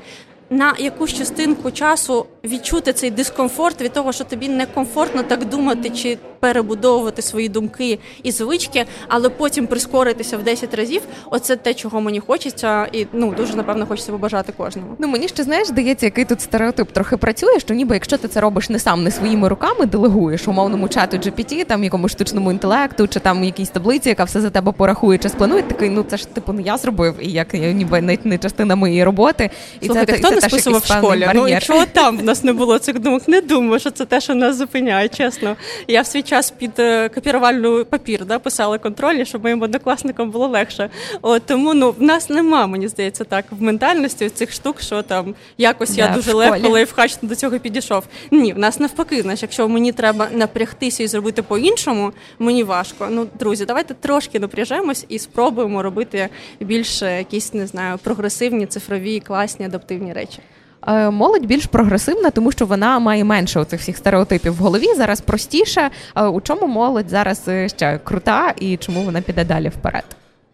на 0.51 0.75
якусь 0.79 1.13
частинку 1.13 1.71
часу 1.71 2.27
відчути 2.45 2.93
цей 2.93 3.11
дискомфорт 3.11 3.83
від 3.83 3.93
того, 3.93 4.13
що 4.13 4.25
тобі 4.25 4.49
некомфортно 4.49 5.23
так 5.23 5.45
думати 5.45 5.91
чи 5.91 6.19
перебудовувати 6.41 7.23
свої 7.23 7.49
думки 7.49 7.99
і 8.23 8.31
звички, 8.33 8.85
але 9.09 9.29
потім 9.29 9.67
прискоритися 9.67 10.37
в 10.37 10.43
10 10.43 10.75
разів. 10.75 11.03
Оце 11.31 11.57
те, 11.57 11.75
чого 11.75 12.01
мені 12.01 12.21
хочеться, 12.21 12.87
і 12.93 13.07
ну 13.13 13.35
дуже 13.37 13.57
напевно 13.57 13.87
хочеться 13.87 14.13
побажати 14.13 14.53
кожному. 14.57 14.89
Ну 14.99 15.09
мені 15.09 15.29
ще 15.29 15.43
знаєш, 15.43 15.69
здається, 15.69 16.07
який 16.07 16.25
тут 16.25 16.41
стереотип 16.41 16.93
трохи 16.93 17.17
працює, 17.17 17.61
що 17.61 17.75
ніби 17.75 17.97
якщо 17.97 18.19
ти 18.19 18.29
це 18.29 18.41
робиш 18.41 18.71
не 18.71 18.79
сам, 18.79 19.05
не 19.05 19.11
своїми 19.11 19.49
руками, 19.49 19.87
делегуєш 19.87 20.49
умовному 20.49 20.89
чату 20.89 21.17
GPT, 21.17 21.65
там 21.65 21.85
якомусь 21.85 22.13
штучному 22.13 22.51
інтелекту, 22.51 23.09
чи 23.09 23.21
там 23.21 23.45
якійсь 23.45 23.71
таблиці, 23.71 24.09
яка 24.09 24.25
все 24.25 24.41
за 24.41 24.51
тебе 24.51 24.73
порахує, 24.73 25.19
чи 25.19 25.29
спланує, 25.29 25.63
такий 25.63 25.91
ну 25.91 26.03
це 26.03 26.17
ж 26.17 26.29
типу 26.29 26.53
не 26.53 26.63
я 26.63 26.77
зробив, 26.77 27.15
і 27.21 27.33
як 27.33 27.55
ніби 27.55 28.19
не, 28.25 28.39
частина 28.39 28.77
моєї 28.77 29.05
роботи. 29.05 29.51
І 29.81 29.87
Слухайте, 29.87 30.13
це 30.13 30.19
хто 30.19 30.40
списував 30.41 30.81
в 30.81 30.87
школі? 30.87 31.29
Ну 31.35 31.49
і 31.49 31.61
чого 31.61 31.85
там 31.87 32.19
в 32.19 32.25
нас 32.25 32.45
не 32.45 32.53
було 32.53 32.79
цих 32.79 32.99
думок? 32.99 33.29
Не 33.29 33.41
думаю, 33.41 33.81
що 33.81 33.91
це 33.91 34.05
те, 34.05 34.21
що 34.21 34.35
нас 34.35 34.57
зупиняє. 34.57 35.09
Чесно, 35.09 35.57
я 35.89 36.03
в 36.03 36.07
свій 36.07 36.23
час 36.23 36.51
під 36.51 36.71
е, 36.79 37.09
копірувальну 37.09 37.85
папір 37.85 38.25
да, 38.25 38.39
писала 38.39 38.79
контрольні, 38.79 39.25
щоб 39.25 39.43
моїм 39.43 39.63
однокласникам 39.63 40.31
було 40.31 40.47
легше. 40.49 40.91
От, 41.23 41.43
Тому 41.47 41.75
ну 41.75 41.95
в 41.99 42.03
нас 42.03 42.31
нема, 42.31 42.67
мені 42.67 42.89
здається, 42.89 43.25
так 43.25 43.45
в 43.51 43.63
ментальності 43.63 44.29
цих 44.29 44.53
штук, 44.53 44.81
що 44.81 45.03
там 45.03 45.35
якось 45.59 45.91
да, 45.91 46.03
я 46.03 46.09
дуже 46.15 46.33
легко 46.33 46.69
лайфхач 46.69 47.17
до 47.23 47.35
цього 47.35 47.59
підійшов. 47.59 48.05
Ні, 48.31 48.53
в 48.53 48.59
нас 48.59 48.81
навпаки, 48.81 49.23
знаєш, 49.23 49.43
якщо 49.43 49.69
мені 49.69 49.93
треба 49.93 50.29
напрягтися 50.33 51.03
і 51.03 51.07
зробити 51.07 51.43
по-іншому, 51.43 52.13
мені 52.39 52.63
важко. 52.63 53.09
Ну, 53.11 53.27
друзі, 53.39 53.65
давайте 53.65 53.95
трошки 53.95 54.41
напряжемось 54.41 55.07
і 55.09 55.19
спробуємо 55.19 55.83
робити 55.83 56.29
більш 56.61 57.03
якісь 57.03 57.55
не 57.55 57.67
знаю 57.67 57.99
прогресивні 58.03 58.67
цифрові 58.67 59.21
класні 59.21 59.67
адаптивні 59.67 60.13
речі. 60.13 60.30
Е, 60.87 61.11
молодь 61.11 61.47
більш 61.47 61.67
прогресивна, 61.67 62.31
тому 62.31 62.53
що 62.53 62.67
вона 62.67 62.99
має 62.99 63.25
менше 63.25 63.61
оцих 63.61 63.81
всіх 63.81 63.97
стереотипів 63.97 64.53
в 64.53 64.57
голові. 64.57 64.95
Зараз 64.97 65.21
простіше. 65.21 65.91
Е, 66.17 66.27
у 66.27 66.41
чому 66.41 66.67
молодь 66.67 67.09
зараз 67.09 67.49
е, 67.49 67.69
ще 67.69 67.99
крута 68.05 68.55
і 68.61 68.77
чому 68.77 69.03
вона 69.03 69.21
піде 69.21 69.45
далі 69.45 69.69
вперед? 69.69 70.05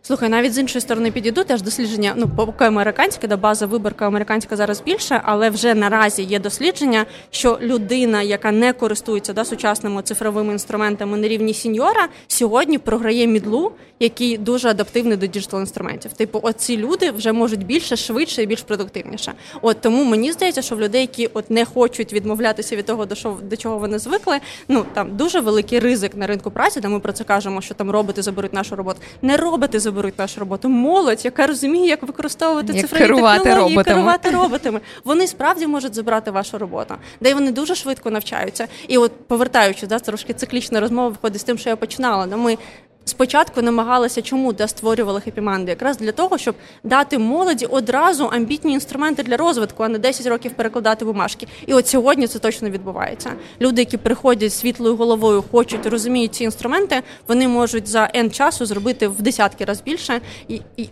Слухай, 0.07 0.29
навіть 0.29 0.55
з 0.55 0.59
іншої 0.59 0.81
сторони 0.81 1.11
підійду, 1.11 1.45
теж 1.45 1.63
дослідження, 1.63 2.13
ну 2.17 2.29
поки 2.37 2.65
американське, 2.65 3.27
да 3.27 3.37
база 3.37 3.67
виборка 3.67 4.07
американська 4.07 4.57
зараз 4.57 4.81
більше, 4.81 5.21
але 5.25 5.51
вже 5.51 5.75
наразі 5.75 6.23
є 6.23 6.39
дослідження, 6.39 7.07
що 7.31 7.59
людина, 7.63 8.23
яка 8.23 8.53
не 8.53 8.73
користується 8.73 9.33
да, 9.33 9.45
сучасними 9.45 10.03
цифровими 10.03 10.53
інструментами 10.53 11.17
на 11.19 11.29
рівні 11.29 11.55
сіньора, 11.55 12.09
сьогодні 12.29 12.79
програє 12.79 13.27
мідлу, 13.27 13.73
який 14.01 14.39
дуже 14.39 14.69
адаптивний 14.69 15.17
до 15.17 15.27
digital 15.26 15.61
інструментів. 15.61 16.13
Типу, 16.13 16.41
оці 16.43 16.76
люди 16.76 17.11
вже 17.11 17.33
можуть 17.33 17.67
більше, 17.67 17.97
швидше 17.97 18.43
і 18.43 18.47
більш 18.47 18.63
продуктивніше. 18.63 19.33
От 19.63 19.80
тому 19.80 20.04
мені 20.04 20.33
здається, 20.33 20.63
що 20.63 20.76
в 20.76 20.80
людей, 20.80 21.00
які 21.00 21.30
от 21.35 21.50
не 21.50 21.65
хочуть 21.65 22.13
відмовлятися 22.13 22.76
від 22.76 22.87
того, 22.87 23.07
до 23.07 23.15
що 23.15 23.37
до 23.43 23.57
чого 23.57 23.78
вони 23.78 23.99
звикли, 23.99 24.39
ну 24.69 24.85
там 24.95 25.17
дуже 25.17 25.41
великий 25.41 25.78
ризик 25.78 26.17
на 26.17 26.26
ринку 26.26 26.50
праці, 26.50 26.80
де 26.80 26.89
ми 26.89 27.00
про 27.00 27.13
це 27.13 27.25
кажемо, 27.25 27.61
що 27.61 27.75
там 27.75 27.91
роботи 27.91 28.23
заберуть 28.23 28.52
нашу 28.52 28.76
роботу. 28.76 29.00
Не 29.23 29.37
роботи 29.37 29.78
заберуть 29.78 29.96
беруть 29.97 30.19
нашу 30.19 30.41
роботу. 30.41 30.69
Молодь, 30.69 31.25
яка 31.25 31.47
розуміє, 31.47 31.87
як 31.87 32.02
використовувати 32.02 32.73
як 32.73 32.80
цифрові 32.80 33.02
керувати 33.02 33.45
технології, 33.45 33.76
роботами. 33.76 33.95
керувати 33.95 34.30
роботами. 34.30 34.80
Вони 35.04 35.26
справді 35.26 35.67
можуть 35.67 35.95
забрати 35.95 36.30
вашу 36.30 36.59
роботу, 36.59 36.95
де 37.21 37.35
вони 37.35 37.52
дуже 37.52 37.75
швидко 37.75 38.11
навчаються. 38.11 38.69
І 38.89 38.99
от 38.99 39.13
повертаючись, 39.26 39.89
да, 39.89 39.99
трошки 39.99 40.35
циклічна 40.35 40.80
розмова 40.80 41.09
виходить 41.09 41.41
з 41.41 41.45
тим, 41.45 41.59
що 41.59 41.71
я 41.71 41.76
починала. 41.76 42.26
Да, 42.26 42.37
ми 42.37 42.59
спочатку 43.08 43.62
намагалися 43.62 44.23
чому 44.23 44.52
де 44.52 44.69
створювали 44.69 45.21
хепіманди? 45.21 45.71
Якраз 45.71 45.99
для 45.99 46.12
того, 46.12 46.38
щоб 46.38 46.54
дати 46.84 47.19
молоді 47.19 47.66
одразу 47.66 48.25
амбітні 48.25 48.73
інструменти 48.73 49.23
для 49.23 49.36
розвитку, 49.36 49.82
а 49.82 49.88
не 49.88 49.99
10 49.99 50.26
років 50.26 50.52
перекладати 50.52 51.04
бумажки. 51.04 51.47
І 51.66 51.75
от 51.75 51.88
сьогодні 51.88 52.26
це 52.26 52.38
точно 52.38 52.71
відбувається. 52.71 53.32
Люди, 53.60 53.82
які 53.82 53.97
приходять 53.97 54.52
світлою 54.52 54.97
головою, 54.97 55.45
хочуть 55.50 55.86
розуміють 55.86 56.34
ці 56.34 56.45
інструменти, 56.45 57.02
вони 57.28 57.49
можуть 57.49 57.88
за 57.88 58.10
N 58.14 58.30
часу 58.30 58.66
зробити 58.66 59.08
в 59.08 59.23
десятки 59.23 59.64
разів 59.64 59.84
більше, 59.84 60.21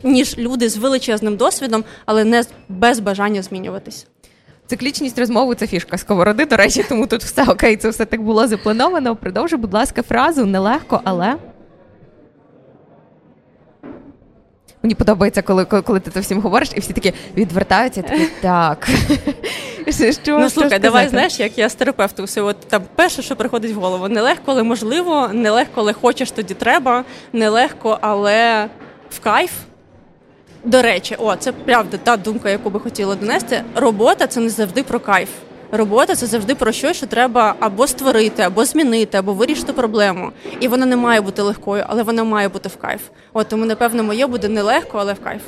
ніж 0.02 0.38
люди 0.38 0.68
з 0.68 0.76
величезним 0.76 1.36
досвідом, 1.36 1.84
але 2.06 2.24
не 2.24 2.44
без 2.68 3.00
бажання 3.00 3.42
змінюватись. 3.42 4.06
Циклічність 4.66 5.18
розмови 5.18 5.54
це 5.54 5.66
фішка 5.66 5.98
сковороди. 5.98 6.46
До 6.46 6.56
речі, 6.56 6.84
тому 6.88 7.06
тут 7.06 7.24
все 7.24 7.44
окей, 7.44 7.76
це 7.76 7.88
все 7.88 8.04
так 8.04 8.22
було 8.22 8.48
заплановано. 8.48 9.16
Продовжуй, 9.16 9.58
будь 9.58 9.74
ласка, 9.74 10.02
фразу 10.02 10.46
нелегко, 10.46 11.00
але. 11.04 11.36
Мені 14.84 14.94
подобається, 14.94 15.42
коли 15.42 15.64
коли 15.64 16.00
ти 16.00 16.10
це 16.10 16.20
всім 16.20 16.40
говориш, 16.40 16.70
і 16.74 16.80
всі 16.80 16.92
такі 16.92 17.12
відвертаються, 17.36 18.02
такі 18.02 18.28
так. 18.40 18.88
Що, 20.22 20.38
Ну 20.38 20.50
слухай, 20.50 20.78
давай 20.78 21.08
знаєш, 21.08 21.40
як 21.40 21.58
я 21.58 21.68
з 21.68 21.74
терапевтом 21.74 22.26
все. 22.26 22.40
От 22.42 22.56
там 22.60 22.82
перше, 22.94 23.22
що 23.22 23.36
приходить 23.36 23.72
в 23.72 23.78
голову, 23.78 24.08
нелегко, 24.08 24.42
але 24.46 24.62
можливо, 24.62 25.28
нелегко, 25.32 25.72
але 25.74 25.92
хочеш, 25.92 26.30
тоді 26.30 26.54
треба, 26.54 27.04
нелегко, 27.32 27.98
але 28.00 28.68
в 29.10 29.20
кайф. 29.20 29.50
До 30.64 30.82
речі, 30.82 31.16
о, 31.18 31.36
це 31.36 31.52
правда 31.52 31.96
та 31.96 32.16
думка, 32.16 32.50
яку 32.50 32.70
би 32.70 32.80
хотіла 32.80 33.14
донести. 33.14 33.62
Робота 33.74 34.26
це 34.26 34.40
не 34.40 34.48
завжди 34.48 34.82
про 34.82 35.00
кайф 35.00 35.28
робота 35.76 36.14
це 36.14 36.26
завжди 36.26 36.54
про 36.54 36.72
щось, 36.72 36.96
що 36.96 37.06
треба 37.06 37.54
або 37.60 37.86
створити, 37.86 38.42
або 38.42 38.64
змінити, 38.64 39.18
або 39.18 39.32
вирішити 39.32 39.72
проблему. 39.72 40.30
І 40.60 40.68
вона 40.68 40.86
не 40.86 40.96
має 40.96 41.20
бути 41.20 41.42
легкою, 41.42 41.84
але 41.86 42.02
вона 42.02 42.24
має 42.24 42.48
бути 42.48 42.68
в 42.68 42.76
кайф. 42.76 43.00
От 43.32 43.48
тому, 43.48 43.64
напевно, 43.64 44.02
моє 44.02 44.26
буде 44.26 44.48
не 44.48 44.62
легко, 44.62 44.98
але 44.98 45.12
в 45.12 45.20
кайф. 45.20 45.42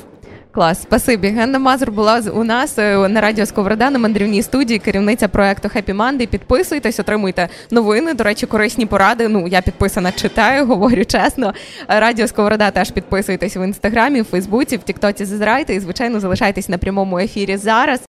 Клас, 0.57 0.81
спасибі. 0.81 1.27
Генна 1.27 1.59
Мазур 1.59 1.91
була 1.91 2.21
у 2.33 2.43
нас 2.43 2.79
е, 2.79 3.07
на 3.07 3.21
радіо 3.21 3.45
Сковорода 3.45 3.89
на 3.89 3.99
мандрівній 3.99 4.41
студії, 4.41 4.79
керівниця 4.79 5.27
проекту 5.27 5.67
Happy 5.67 5.95
Monday. 5.95 6.27
Підписуйтесь, 6.27 6.99
отримуйте 6.99 7.49
новини. 7.71 8.13
До 8.13 8.23
речі, 8.23 8.45
корисні 8.45 8.85
поради. 8.85 9.27
Ну 9.27 9.47
я 9.47 9.61
підписана, 9.61 10.11
читаю, 10.11 10.65
говорю 10.67 11.05
чесно. 11.05 11.53
Радіо 11.87 12.27
Сковорода 12.27 12.71
теж 12.71 12.91
підписуйтесь 12.91 13.57
в 13.57 13.65
інстаграмі, 13.65 14.21
в 14.21 14.25
Фейсбуці, 14.25 14.77
в 14.77 14.83
Тіктоці 14.83 15.25
Зазрайте 15.25 15.75
і 15.75 15.79
звичайно 15.79 16.19
залишайтесь 16.19 16.69
на 16.69 16.77
прямому 16.77 17.19
ефірі 17.19 17.57
зараз. 17.57 17.99